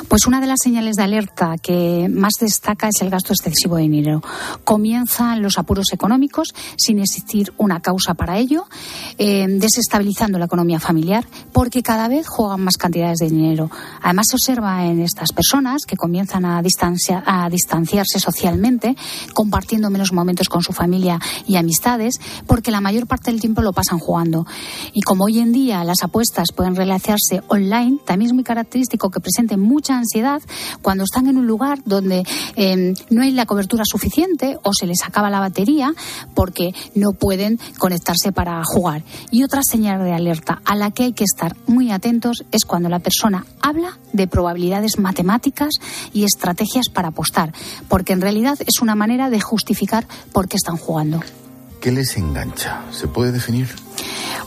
[0.08, 3.84] Pues una de las señales de alerta que más destaca es el gasto excesivo de
[3.84, 4.22] dinero.
[4.64, 8.66] Comienzan los apuros económicos sin existir una causa para ello,
[9.18, 13.70] eh, desestabilizando la economía familiar porque cada vez juegan más cantidades de dinero.
[14.02, 18.96] Además se observa en estas personas que comienzan a, distanciarse socialmente,
[19.34, 23.74] compartiendo menos momentos con su familia y amistades, porque la mayor parte del tiempo lo
[23.74, 24.46] pasan jugando.
[24.94, 29.20] Y como hoy en día las apuestas pueden realizarse online, también es muy característico que
[29.20, 30.42] presenten mucha ansiedad
[30.82, 32.24] cuando están en un lugar donde
[32.56, 35.94] em, no hay la cobertura suficiente o se les acaba la batería
[36.34, 39.04] porque no pueden conectarse para jugar.
[39.32, 42.90] Y otra señal de alerta a la que hay que estar muy atentos es cuando
[42.90, 45.72] la persona habla de probabilidades matemáticas
[46.14, 47.54] y estrategias para apostar,
[47.90, 51.22] porque en realidad es una manera de justificar por qué están jugando.
[51.82, 52.82] ¿Qué les engancha?
[52.92, 53.68] ¿Se puede definir?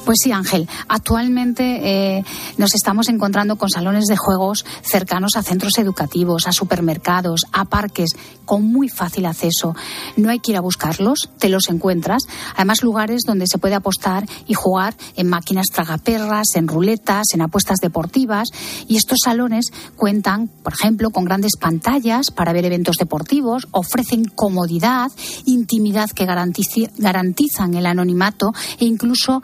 [0.06, 0.68] Pues sí, Ángel.
[0.86, 2.24] Actualmente eh,
[2.58, 8.10] nos estamos encontrando con salones de juegos cercanos a centros educativos, a supermercados, a parques,
[8.44, 9.74] con muy fácil acceso.
[10.16, 12.22] No hay que ir a buscarlos, te los encuentras.
[12.54, 17.80] Además, lugares donde se puede apostar y jugar en máquinas tragaperras, en ruletas, en apuestas
[17.82, 18.50] deportivas.
[18.86, 25.10] Y estos salones cuentan, por ejemplo, con grandes pantallas para ver eventos deportivos, ofrecen comodidad,
[25.46, 29.42] intimidad que garantizan el anonimato e incluso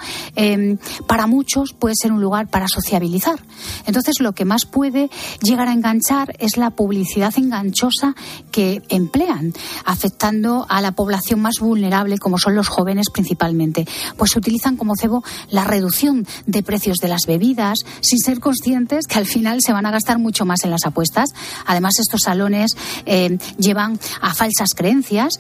[0.53, 3.43] Em, para muchos puede ser un lugar para sociabilizar.
[3.87, 8.15] Entonces, lo que más puede llegar a enganchar es la publicidad enganchosa
[8.51, 9.53] que emplean,
[9.85, 13.87] afectando a la población más vulnerable, como son los jóvenes principalmente.
[14.17, 19.07] Pues se utilizan como cebo la reducción de precios de las bebidas, sin ser conscientes
[19.07, 21.31] que al final se van a gastar mucho más en las apuestas.
[21.67, 22.73] Además, estos salones
[23.07, 25.39] eh, llevan a falsas creencias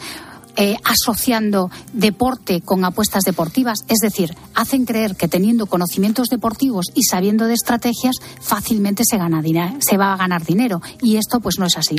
[0.56, 7.04] eh, asociando deporte con apuestas deportivas, es decir, hacen creer que teniendo conocimientos deportivos y
[7.04, 9.42] sabiendo de estrategias fácilmente se gana
[9.80, 11.96] se va a ganar dinero y esto pues no es así.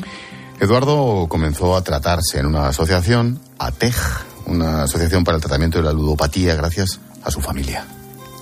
[0.59, 3.97] Eduardo comenzó a tratarse en una asociación, ATEJ,
[4.45, 7.85] una asociación para el tratamiento de la ludopatía gracias a su familia.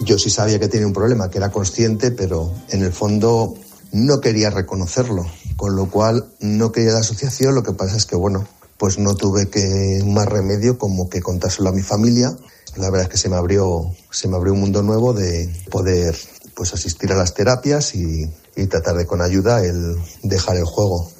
[0.01, 3.53] Yo sí sabía que tenía un problema, que era consciente, pero en el fondo
[3.91, 8.15] no quería reconocerlo, con lo cual no quería la asociación, lo que pasa es que
[8.15, 8.47] bueno,
[8.81, 12.35] pues no tuve que más remedio como que contárselo a mi familia.
[12.77, 16.17] La verdad es que se me abrió, se me abrió un mundo nuevo de poder
[16.55, 18.27] pues asistir a las terapias y,
[18.71, 21.11] tratar de con ayuda el dejar el juego.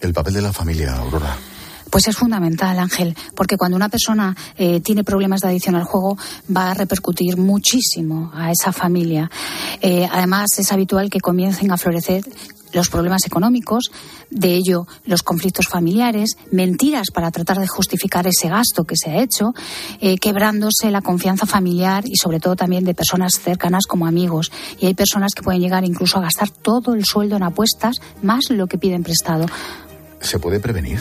[0.00, 1.36] El papel de la familia, Aurora.
[1.96, 6.18] Pues es fundamental, Ángel, porque cuando una persona eh, tiene problemas de adicción al juego
[6.54, 9.30] va a repercutir muchísimo a esa familia.
[9.80, 12.22] Eh, además, es habitual que comiencen a florecer
[12.74, 13.90] los problemas económicos,
[14.28, 19.22] de ello los conflictos familiares, mentiras para tratar de justificar ese gasto que se ha
[19.22, 19.54] hecho,
[20.02, 24.52] eh, quebrándose la confianza familiar y sobre todo también de personas cercanas como amigos.
[24.78, 28.50] Y hay personas que pueden llegar incluso a gastar todo el sueldo en apuestas más
[28.50, 29.46] lo que piden prestado.
[30.20, 31.00] ¿Se puede prevenir?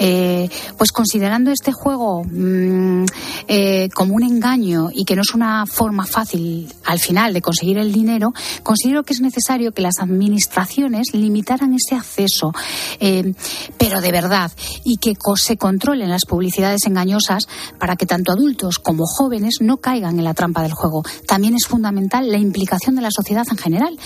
[0.00, 3.04] Eh, pues considerando este juego mm,
[3.48, 7.78] eh, como un engaño y que no es una forma fácil al final de conseguir
[7.78, 8.32] el dinero,
[8.62, 12.52] considero que es necesario que las administraciones limitaran ese acceso,
[13.00, 13.34] eh,
[13.76, 14.52] pero de verdad,
[14.84, 20.18] y que se controlen las publicidades engañosas para que tanto adultos como jóvenes no caigan
[20.18, 21.02] en la trampa del juego.
[21.26, 23.98] También es fundamental la implicación de la sociedad en general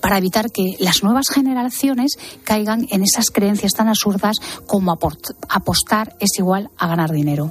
[0.00, 4.36] para evitar que las nuevas generaciones caigan en esas creencias tan absurdas
[4.66, 4.96] como
[5.48, 7.50] apostar es igual a ganar dinero.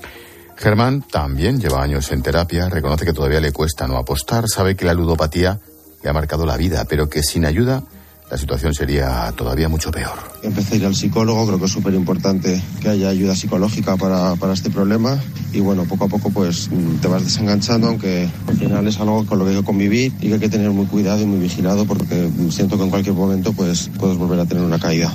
[0.55, 4.85] Germán también lleva años en terapia, reconoce que todavía le cuesta no apostar, sabe que
[4.85, 5.59] la ludopatía
[6.01, 7.83] le ha marcado la vida, pero que sin ayuda
[8.29, 10.17] la situación sería todavía mucho peor.
[10.43, 14.35] Empecé a ir al psicólogo, creo que es súper importante que haya ayuda psicológica para,
[14.35, 15.17] para, este problema
[15.53, 19.25] y bueno, poco a poco pues mm, te vas desenganchando, aunque al final es algo
[19.25, 21.39] con lo que hay que convivir y que hay que tener muy cuidado y muy
[21.39, 25.11] vigilado porque siento que en cualquier momento pues puedes volver a tener una caída.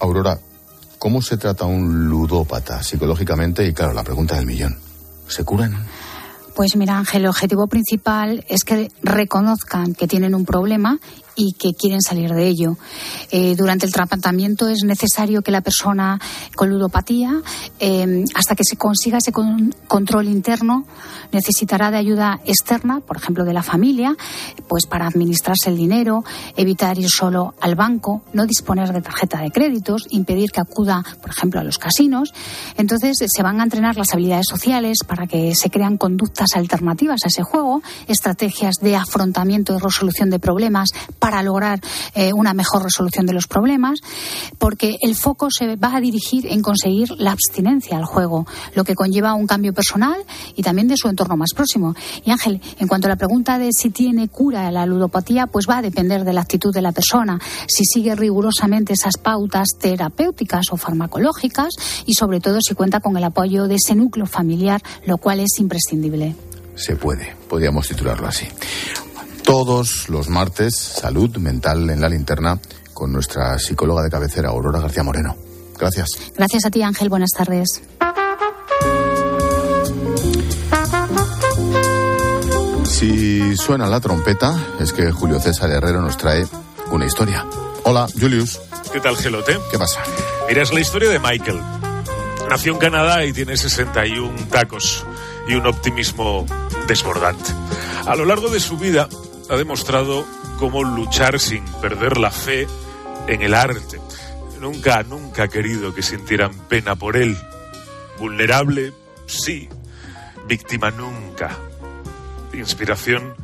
[0.00, 0.38] Aurora,
[0.98, 3.66] ¿cómo se trata un ludópata psicológicamente?
[3.66, 4.78] Y claro, la pregunta del millón,
[5.26, 5.86] ¿se curan?
[6.58, 10.98] Pues mira, Ángel, el objetivo principal es que reconozcan que tienen un problema
[11.38, 12.76] y que quieren salir de ello.
[13.30, 16.18] Eh, durante el tratamiento es necesario que la persona
[16.56, 17.40] con ludopatía,
[17.78, 20.84] eh, hasta que se consiga ese control interno,
[21.30, 24.16] necesitará de ayuda externa, por ejemplo, de la familia,
[24.66, 26.24] pues para administrarse el dinero,
[26.56, 31.30] evitar ir solo al banco, no disponer de tarjeta de créditos, impedir que acuda, por
[31.30, 32.34] ejemplo, a los casinos.
[32.76, 37.28] Entonces se van a entrenar las habilidades sociales para que se crean conductas alternativas a
[37.28, 40.88] ese juego, estrategias de afrontamiento y resolución de problemas,
[41.18, 41.80] para lograr
[42.14, 44.00] eh, una mejor resolución de los problemas,
[44.58, 48.94] porque el foco se va a dirigir en conseguir la abstinencia al juego, lo que
[48.94, 50.24] conlleva un cambio personal
[50.56, 51.94] y también de su entorno más próximo.
[52.24, 55.78] Y Ángel, en cuanto a la pregunta de si tiene cura la ludopatía, pues va
[55.78, 60.76] a depender de la actitud de la persona, si sigue rigurosamente esas pautas terapéuticas o
[60.76, 61.74] farmacológicas
[62.06, 65.58] y sobre todo si cuenta con el apoyo de ese núcleo familiar, lo cual es
[65.58, 66.34] imprescindible.
[66.78, 68.48] Se puede, podríamos titularlo así.
[69.44, 72.60] Todos los martes, salud mental en la linterna
[72.94, 75.36] con nuestra psicóloga de cabecera, Aurora García Moreno.
[75.78, 76.10] Gracias.
[76.36, 77.08] Gracias a ti, Ángel.
[77.08, 77.82] Buenas tardes.
[82.84, 86.46] Si suena la trompeta, es que Julio César Herrero nos trae
[86.90, 87.46] una historia.
[87.84, 88.60] Hola, Julius.
[88.92, 89.58] ¿Qué tal, Gelote?
[89.70, 90.00] ¿Qué pasa?
[90.48, 91.60] Mira, es la historia de Michael.
[92.50, 95.04] Nació en Canadá y tiene 61 tacos
[95.46, 96.44] y un optimismo
[96.88, 97.52] desbordante.
[98.06, 99.08] A lo largo de su vida
[99.48, 100.26] ha demostrado
[100.58, 102.66] cómo luchar sin perder la fe
[103.28, 104.00] en el arte.
[104.60, 107.36] Nunca, nunca ha querido que sintieran pena por él.
[108.18, 108.92] Vulnerable,
[109.26, 109.68] sí.
[110.48, 111.56] Víctima, nunca
[112.58, 113.34] inspiración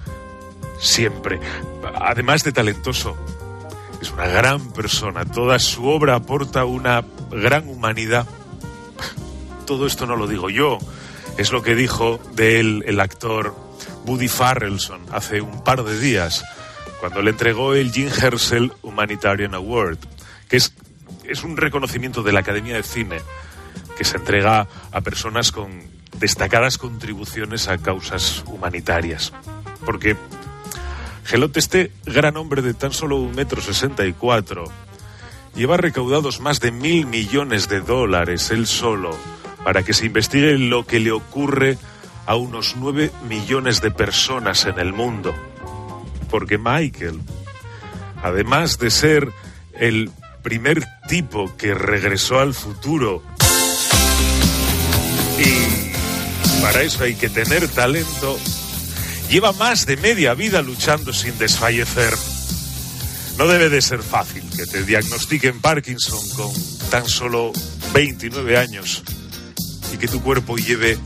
[0.79, 1.41] siempre.
[2.01, 3.17] Además de talentoso,
[4.01, 5.25] es una gran persona.
[5.25, 8.27] Toda su obra aporta una gran humanidad.
[9.67, 10.79] Todo esto no lo digo yo,
[11.37, 13.55] es lo que dijo de él el actor
[14.07, 16.45] Woody Farrelson hace un par de días,
[17.01, 19.99] cuando le entregó el Jim Hersel Humanitarian Award,
[20.49, 20.75] que es,
[21.25, 23.21] es un reconocimiento de la Academia de Cine
[23.97, 25.71] que se entrega a personas con
[26.19, 29.33] destacadas contribuciones a causas humanitarias.
[29.85, 30.17] Porque
[31.25, 34.65] Gelote, este gran hombre de tan solo un metro sesenta y cuatro,
[35.55, 39.17] lleva recaudados más de mil millones de dólares él solo
[39.65, 41.79] para que se investigue lo que le ocurre
[42.27, 45.35] a unos nueve millones de personas en el mundo.
[46.31, 47.21] Porque Michael,
[48.23, 49.33] además de ser
[49.73, 50.11] el
[50.43, 53.23] primer tipo que regresó al futuro
[55.39, 58.39] y para eso hay que tener talento.
[59.31, 62.15] Lleva más de media vida luchando sin desfallecer.
[63.39, 66.53] No debe de ser fácil que te diagnostiquen Parkinson con
[66.91, 67.53] tan solo
[67.95, 69.03] 29 años
[69.95, 70.99] y que tu cuerpo lleve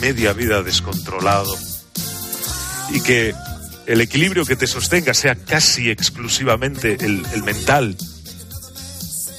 [0.00, 1.56] media vida descontrolado
[2.90, 3.34] y que
[3.86, 7.96] el equilibrio que te sostenga sea casi exclusivamente el, el mental.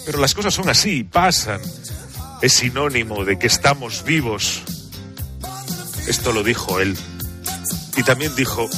[0.06, 1.62] Pero las cosas son así, pasan.
[2.42, 4.64] Es sinónimo de que estamos vivos
[6.08, 6.96] esto lo dijo él.
[7.98, 8.70] Y también dijo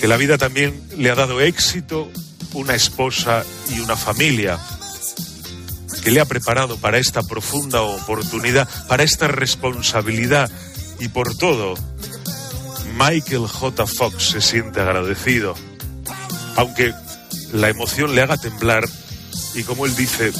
[0.00, 2.10] que la vida también le ha dado éxito,
[2.54, 4.58] una esposa y una familia,
[6.08, 10.50] que le ha preparado para esta profunda oportunidad, para esta responsabilidad
[11.00, 11.74] y por todo,
[12.98, 13.86] Michael J.
[13.86, 15.54] Fox se siente agradecido,
[16.56, 16.94] aunque
[17.52, 18.88] la emoción le haga temblar
[19.54, 20.32] y como él dice,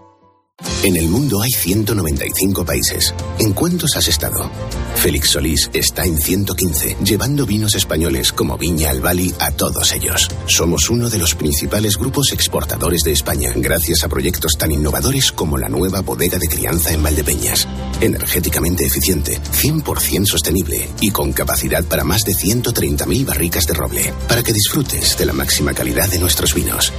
[0.84, 3.14] En el mundo hay 195 países.
[3.38, 4.50] ¿En cuántos has estado?
[4.96, 10.28] Félix Solís está en 115, llevando vinos españoles como Viña Albali a todos ellos.
[10.46, 15.58] Somos uno de los principales grupos exportadores de España, gracias a proyectos tan innovadores como
[15.58, 17.66] la nueva bodega de crianza en Valdepeñas.
[18.00, 24.42] Energéticamente eficiente, 100% sostenible y con capacidad para más de 130.000 barricas de roble, para
[24.42, 26.92] que disfrutes de la máxima calidad de nuestros vinos.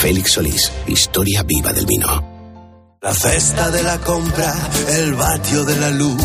[0.00, 2.27] Félix Solís, historia viva del vino.
[3.00, 4.52] La cesta de la compra,
[4.88, 6.20] el vatio de la luz,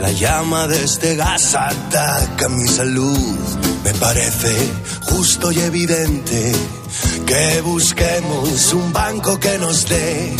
[0.00, 3.38] la llama de este gas ataca mi salud.
[3.84, 6.52] Me parece justo y evidente
[7.28, 10.32] que busquemos un banco que nos dé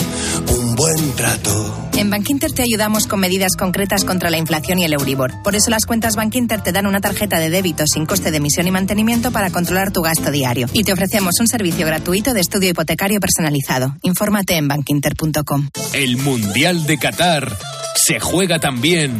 [0.48, 1.90] un buen trato.
[1.98, 5.42] En Bankinter te ayudamos con medidas concretas contra la inflación y el Euribor.
[5.42, 8.66] Por eso las cuentas Bankinter te dan una tarjeta de débito sin coste de emisión
[8.66, 10.66] y mantenimiento para controlar tu gasto diario.
[10.72, 13.94] Y te ofrecemos un servicio gratuito de estudio hipotecario personalizado.
[14.02, 15.68] Infórmate en bankinter.com.
[15.92, 17.54] El Mundial de Qatar
[17.96, 19.12] se juega también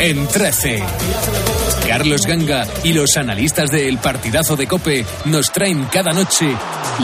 [0.00, 0.82] en 13.
[1.90, 6.56] Carlos Ganga y los analistas del partidazo de Cope nos traen cada noche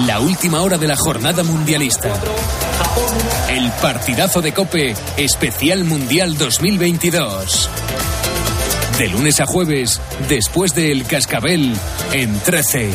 [0.06, 2.14] la última hora de la jornada mundialista.
[3.50, 7.68] El partidazo de Cope especial Mundial 2022.
[8.96, 11.74] De lunes a jueves, después del Cascabel,
[12.12, 12.90] en 13.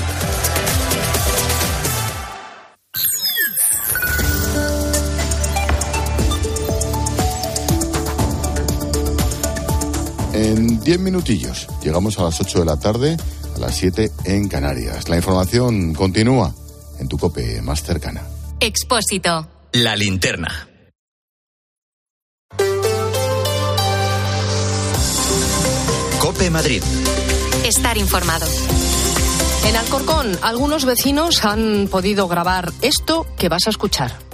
[10.34, 13.18] En 10 minutillos llegamos a las 8 de la tarde,
[13.56, 15.10] a las 7 en Canarias.
[15.10, 16.54] La información continúa
[17.00, 18.22] en tu cope más cercana.
[18.60, 19.48] Expósito.
[19.74, 20.68] La linterna.
[26.20, 26.84] Cope Madrid.
[27.66, 28.46] Estar informado.
[29.68, 34.31] En Alcorcón, algunos vecinos han podido grabar esto que vas a escuchar.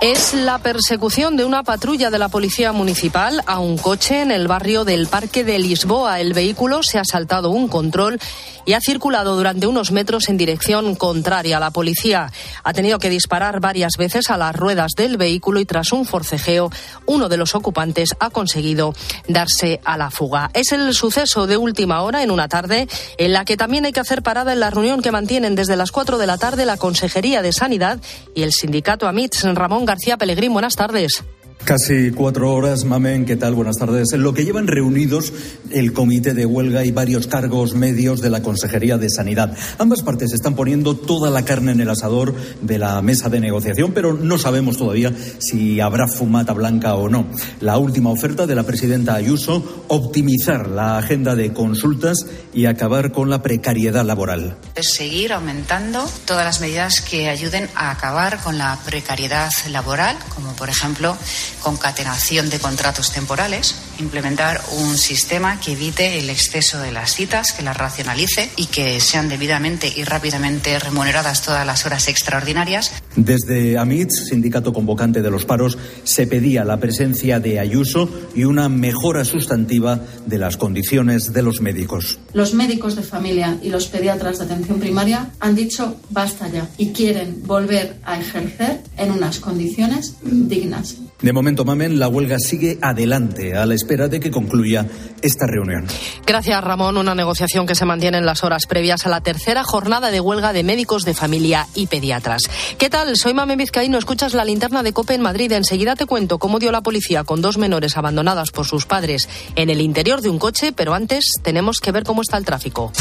[0.00, 4.46] Es la persecución de una patrulla de la policía municipal a un coche en el
[4.46, 6.20] barrio del Parque de Lisboa.
[6.20, 8.20] El vehículo se ha saltado un control
[8.64, 11.60] y ha circulado durante unos metros en dirección contraria.
[11.60, 12.30] La policía
[12.62, 16.70] ha tenido que disparar varias veces a las ruedas del vehículo y tras un forcejeo,
[17.06, 18.94] uno de los ocupantes ha conseguido
[19.26, 20.50] darse a la fuga.
[20.54, 24.00] Es el suceso de última hora en una tarde en la que también hay que
[24.00, 27.42] hacer parada en la reunión que mantienen desde las 4 de la tarde la Consejería
[27.42, 28.00] de Sanidad
[28.34, 29.44] y el sindicato AMITS.
[29.54, 31.24] Ramón García Pellegrín, buenas tardes.
[31.68, 33.52] Casi cuatro horas, Mamen, ¿qué tal?
[33.52, 34.14] Buenas tardes.
[34.14, 35.34] En lo que llevan reunidos
[35.70, 39.54] el comité de huelga y varios cargos medios de la Consejería de Sanidad.
[39.76, 43.92] Ambas partes están poniendo toda la carne en el asador de la mesa de negociación,
[43.92, 47.26] pero no sabemos todavía si habrá fumata blanca o no.
[47.60, 53.28] La última oferta de la presidenta Ayuso, optimizar la agenda de consultas y acabar con
[53.28, 54.56] la precariedad laboral.
[54.74, 60.56] Es seguir aumentando todas las medidas que ayuden a acabar con la precariedad laboral, como
[60.56, 61.14] por ejemplo
[61.58, 67.62] concatenación de contratos temporales, implementar un sistema que evite el exceso de las citas, que
[67.62, 72.92] las racionalice y que sean debidamente y rápidamente remuneradas todas las horas extraordinarias.
[73.16, 78.68] Desde AMITS, sindicato convocante de los paros, se pedía la presencia de Ayuso y una
[78.68, 82.18] mejora sustantiva de las condiciones de los médicos.
[82.32, 86.92] Los médicos de familia y los pediatras de atención primaria han dicho basta ya y
[86.92, 90.96] quieren volver a ejercer en unas condiciones dignas.
[91.20, 94.86] De momento, Mamen, la huelga sigue adelante a la espera de que concluya
[95.22, 95.86] esta reunión.
[96.26, 96.96] Gracias, Ramón.
[96.96, 100.52] Una negociación que se mantiene en las horas previas a la tercera jornada de huelga
[100.52, 102.42] de médicos de familia y pediatras.
[102.76, 103.16] ¿Qué tal?
[103.16, 103.98] Soy Mamen Vizcaíno.
[103.98, 105.52] Escuchas la linterna de COPE en Madrid.
[105.52, 109.70] Enseguida te cuento cómo dio la policía con dos menores abandonadas por sus padres en
[109.70, 112.92] el interior de un coche, pero antes tenemos que ver cómo está el tráfico.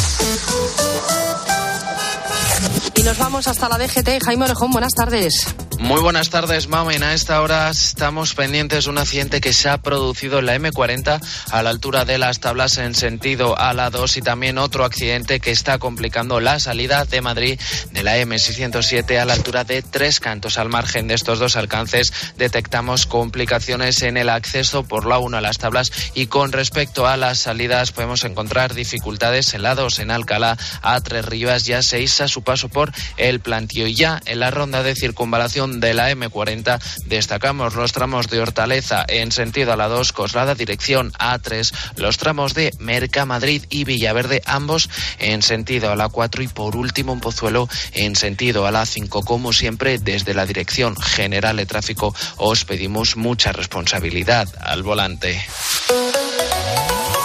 [2.98, 4.24] Y nos vamos hasta la DGT.
[4.26, 5.46] Jaime Orejón, buenas tardes.
[5.78, 7.04] Muy buenas tardes, Mamen.
[7.04, 11.22] A esta hora estamos pendientes de un accidente que se ha producido en la M40
[11.52, 15.40] a la altura de las tablas en sentido a la 2 y también otro accidente
[15.40, 17.60] que está complicando la salida de Madrid
[17.92, 20.58] de la M607 a la altura de Tres Cantos.
[20.58, 25.42] Al margen de estos dos alcances detectamos complicaciones en el acceso por la 1 a
[25.42, 30.10] las tablas y con respecto a las salidas podemos encontrar dificultades en la 2 en
[30.10, 32.87] Alcalá a Tres Rivas y a 6 a su paso por
[33.18, 33.88] el plantío.
[33.88, 39.06] Y ya en la ronda de circunvalación de la M40 destacamos los tramos de Hortaleza
[39.08, 44.42] en sentido a la 2, Coslada dirección A3, los tramos de Merca Madrid y Villaverde
[44.46, 48.86] ambos en sentido a la 4 y por último en Pozuelo en sentido a la
[48.86, 55.46] 5 como siempre desde la Dirección General de Tráfico os pedimos mucha responsabilidad al volante.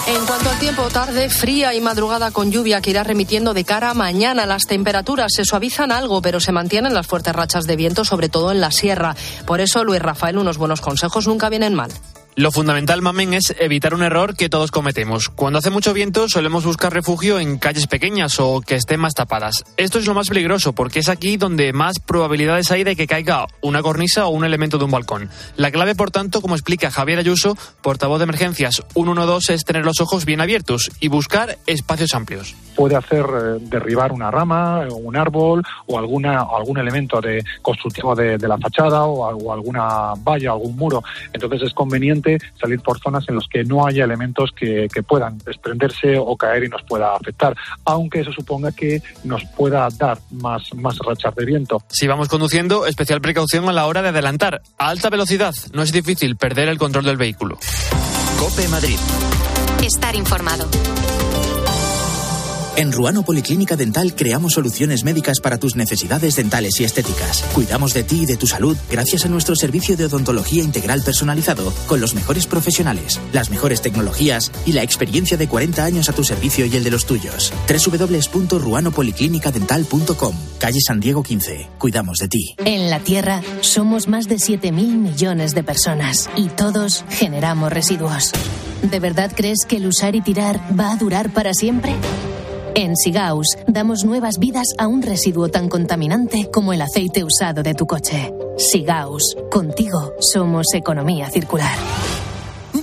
[0.05, 3.91] En cuanto al tiempo, tarde fría y madrugada con lluvia que irá remitiendo de cara
[3.91, 4.45] a mañana.
[4.45, 8.51] Las temperaturas se suavizan algo, pero se mantienen las fuertes rachas de viento, sobre todo
[8.51, 9.15] en la sierra.
[9.45, 11.91] Por eso, Luis Rafael, unos buenos consejos nunca vienen mal.
[12.35, 15.29] Lo fundamental, mamen, es evitar un error que todos cometemos.
[15.29, 19.63] Cuando hace mucho viento solemos buscar refugio en calles pequeñas o que estén más tapadas.
[19.77, 23.45] Esto es lo más peligroso porque es aquí donde más probabilidades hay de que caiga
[23.61, 25.29] una cornisa o un elemento de un balcón.
[25.57, 30.01] La clave, por tanto, como explica Javier Ayuso, portavoz de emergencias 112, es tener los
[30.01, 32.55] ojos bien abiertos y buscar espacios amplios.
[32.75, 38.39] Puede hacer eh, derribar una rama, un árbol o alguna algún elemento de constructivo de,
[38.39, 41.03] la fachada o, o, alguna valla, algún muro.
[41.31, 42.22] Entonces es conveniente
[42.59, 46.63] salir por zonas en las que no haya elementos que, que puedan desprenderse o caer
[46.63, 47.55] y nos pueda afectar,
[47.85, 51.83] aunque eso suponga que nos pueda dar más, más rachas de viento.
[51.89, 54.61] Si vamos conduciendo, especial precaución a la hora de adelantar.
[54.77, 57.57] A alta velocidad no es difícil perder el control del vehículo.
[58.39, 58.97] Cope Madrid.
[59.81, 60.67] Estar informado.
[62.75, 67.43] En Ruano Policlínica Dental creamos soluciones médicas para tus necesidades dentales y estéticas.
[67.53, 71.71] Cuidamos de ti y de tu salud gracias a nuestro servicio de odontología integral personalizado
[71.87, 76.23] con los mejores profesionales, las mejores tecnologías y la experiencia de 40 años a tu
[76.23, 77.53] servicio y el de los tuyos.
[77.67, 81.67] www.ruanopoliclinicadental.com Calle San Diego 15.
[81.77, 82.55] Cuidamos de ti.
[82.65, 88.31] En la Tierra somos más de 7.000 millones de personas y todos generamos residuos.
[88.81, 91.95] ¿De verdad crees que el usar y tirar va a durar para siempre?
[92.75, 97.75] En Sigaus damos nuevas vidas a un residuo tan contaminante como el aceite usado de
[97.75, 98.33] tu coche.
[98.57, 101.77] Sigaus, contigo somos economía circular.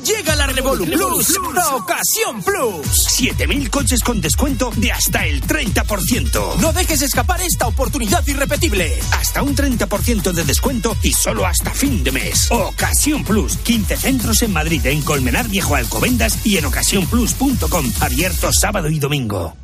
[0.05, 2.87] Llega la Revolu Plus, la ocasión Plus.
[3.17, 6.57] 7000 coches con descuento de hasta el 30%.
[6.61, 8.97] No dejes escapar esta oportunidad irrepetible.
[9.13, 12.49] Hasta un 30% de descuento y solo hasta fin de mes.
[12.53, 18.89] Ocasión Plus, 15 centros en Madrid, en Colmenar Viejo Alcobendas y en ocasiónplus.com, abierto sábado
[18.89, 19.57] y domingo.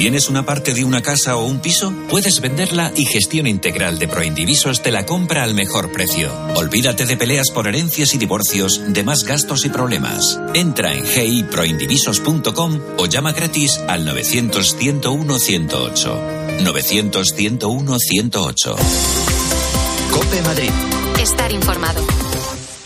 [0.00, 1.92] ¿Tienes una parte de una casa o un piso?
[2.08, 6.32] Puedes venderla y gestión integral de Proindivisos te la compra al mejor precio.
[6.54, 10.40] Olvídate de peleas por herencias y divorcios, de más gastos y problemas.
[10.54, 16.22] Entra en giproindivisos.com o llama gratis al 900 101 108.
[16.64, 18.76] 900 101 108.
[20.12, 20.70] Cope Madrid.
[21.20, 22.29] Estar informado.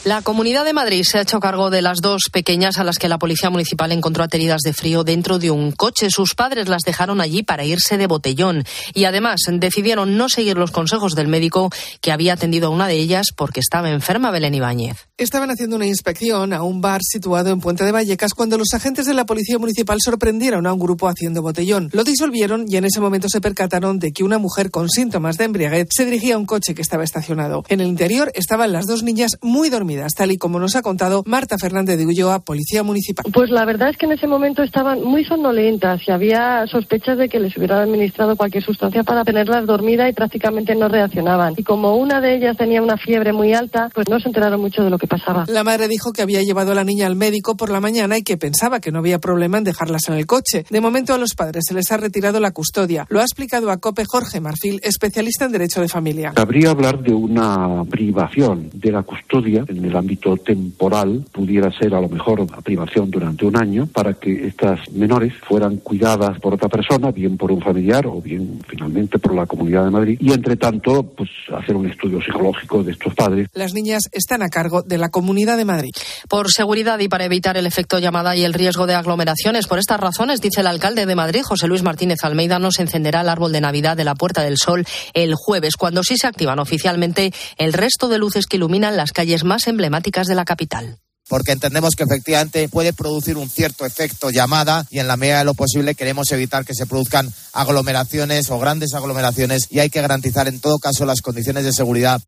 [0.05, 3.09] La Comunidad de Madrid se ha hecho cargo de las dos pequeñas a las que
[3.09, 6.11] la Policía Municipal encontró ateridas de frío dentro de un coche.
[6.11, 10.73] Sus padres las dejaron allí para irse de botellón y además decidieron no seguir los
[10.73, 11.71] consejos del médico
[12.03, 15.09] que había atendido a una de ellas porque estaba enferma, Belén Ibáñez.
[15.17, 19.07] Estaban haciendo una inspección a un bar situado en Puente de Vallecas cuando los agentes
[19.07, 21.89] de la Policía Municipal sorprendieron a un grupo haciendo botellón.
[21.95, 25.45] Lo disolvieron y en ese momento se percataron de que una mujer con síntomas de
[25.45, 27.65] embriaguez se dirigía a un coche que estaba estacionado.
[27.69, 31.23] En el interior estaban las dos niñas muy dormidas tal y como nos ha contado
[31.27, 33.25] Marta Fernández de Ulloa, Policía Municipal.
[33.33, 37.29] Pues la verdad es que en ese momento estaban muy somnolentas y había sospechas de
[37.29, 41.55] que les hubieran administrado cualquier sustancia para tenerlas dormidas y prácticamente no reaccionaban.
[41.57, 44.83] Y como una de ellas tenía una fiebre muy alta, pues no se enteraron mucho
[44.83, 45.45] de lo que pasaba.
[45.49, 48.23] La madre dijo que había llevado a la niña al médico por la mañana y
[48.23, 50.65] que pensaba que no había problema en dejarlas en el coche.
[50.71, 53.07] De momento a los padres se les ha retirado la custodia.
[53.09, 56.33] Lo ha explicado a COPE Jorge Marfil, especialista en Derecho de Familia.
[56.35, 62.01] Cabría hablar de una privación de la custodia en el ámbito temporal pudiera ser a
[62.01, 66.69] lo mejor una privación durante un año para que estas menores fueran cuidadas por otra
[66.69, 70.57] persona, bien por un familiar o bien finalmente por la Comunidad de Madrid y entre
[70.57, 73.49] tanto pues hacer un estudio psicológico de estos padres.
[73.55, 75.93] Las niñas están a cargo de la Comunidad de Madrid.
[76.29, 80.01] Por seguridad y para evitar el efecto llamada y el riesgo de aglomeraciones, por estas
[80.01, 83.53] razones, dice el alcalde de Madrid, José Luis Martínez Almeida, no se encenderá el árbol
[83.53, 87.73] de Navidad de la Puerta del Sol el jueves, cuando sí se activan oficialmente el
[87.73, 90.99] resto de luces que iluminan las calles más emblemáticas de la capital
[91.29, 95.45] porque entendemos que efectivamente puede producir un cierto efecto llamada y en la medida de
[95.45, 100.49] lo posible queremos evitar que se produzcan aglomeraciones o grandes aglomeraciones y hay que garantizar
[100.49, 102.21] en todo caso las condiciones de seguridad.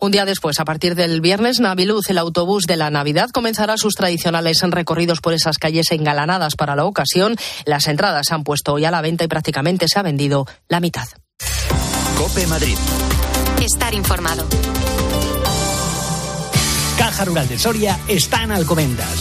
[0.00, 3.94] Un día después, a partir del viernes, Naviluz, el autobús de la Navidad, comenzará sus
[3.94, 7.36] tradicionales recorridos por esas calles engalanadas para la ocasión.
[7.66, 10.80] Las entradas se han puesto hoy a la venta y prácticamente se ha vendido la
[10.80, 11.08] mitad.
[12.16, 12.78] Cope Madrid.
[13.60, 14.46] Estar informado.
[16.98, 19.20] Caja Rural de Soria está en Alcobendas.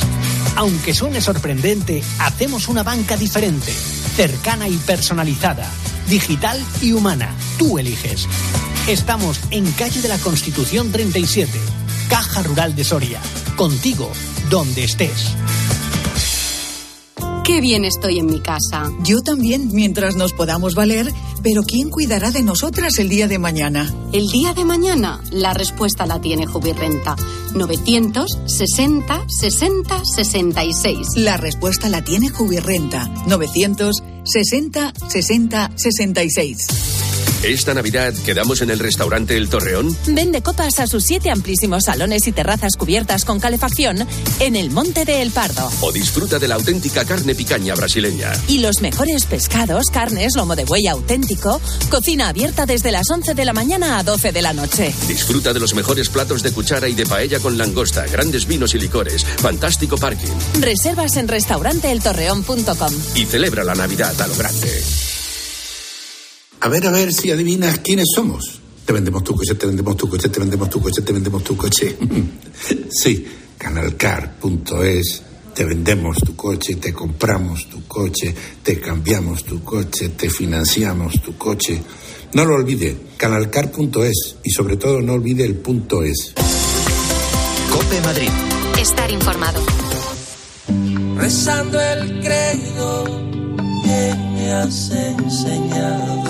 [0.55, 5.69] Aunque suene sorprendente, hacemos una banca diferente, cercana y personalizada,
[6.09, 7.29] digital y humana.
[7.59, 8.27] Tú eliges.
[8.87, 11.51] Estamos en calle de la Constitución 37,
[12.09, 13.21] Caja Rural de Soria.
[13.55, 14.11] Contigo,
[14.49, 15.35] donde estés.
[17.47, 18.91] Qué bien estoy en mi casa.
[19.03, 23.89] Yo también, mientras nos podamos valer, pero ¿quién cuidará de nosotras el día de mañana?
[24.11, 27.15] El día de mañana, la respuesta la tiene Jubirrenta.
[27.55, 31.07] 960 60 66.
[31.15, 33.07] La respuesta la tiene Jubirrenta.
[33.27, 36.67] 960 60 66.
[37.43, 39.95] ¿Esta Navidad quedamos en el restaurante El Torreón?
[40.07, 44.07] Vende copas a sus siete amplísimos salones y terrazas cubiertas con calefacción
[44.39, 45.71] en el Monte de El Pardo.
[45.81, 48.31] O disfruta de la auténtica carne picaña brasileña.
[48.47, 53.45] Y los mejores pescados, carnes, lomo de buey auténtico, cocina abierta desde las 11 de
[53.45, 54.93] la mañana a 12 de la noche.
[55.07, 58.79] Disfruta de los mejores platos de cuchara y de paella con langosta, grandes vinos y
[58.79, 60.33] licores, fantástico parking.
[60.59, 62.93] Reservas en restauranteeltorreón.com.
[63.13, 64.81] Y celebra la Navidad a lo grande.
[66.59, 68.61] A ver, a ver si adivinas quiénes somos.
[68.85, 71.57] Te vendemos tu coche, te vendemos tu coche, te vendemos tu coche, te vendemos tu
[71.57, 71.97] coche.
[72.89, 73.25] sí,
[73.57, 75.23] canalcar.es.
[75.53, 81.35] Te vendemos tu coche, te compramos tu coche, te cambiamos tu coche, te financiamos tu
[81.35, 81.81] coche.
[82.33, 86.33] No lo olvide, canalcar.es y sobre todo no olvide el punto es.
[87.71, 88.29] Cope Madrid.
[88.79, 89.65] Estar informado.
[91.17, 93.03] Rezando el credo
[93.83, 96.26] que me has enseñado.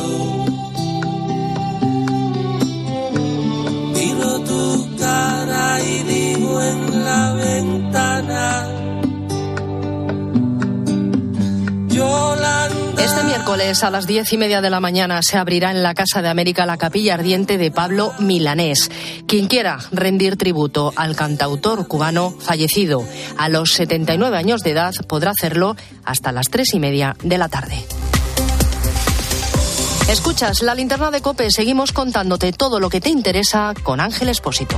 [12.97, 16.21] Este miércoles a las diez y media de la mañana se abrirá en la Casa
[16.21, 18.91] de América la capilla ardiente de Pablo Milanés.
[19.27, 23.03] Quien quiera rendir tributo al cantautor cubano fallecido
[23.37, 27.47] a los 79 años de edad podrá hacerlo hasta las tres y media de la
[27.47, 27.85] tarde.
[30.09, 34.77] Escuchas la linterna de Cope, seguimos contándote todo lo que te interesa con Ángel Espósito.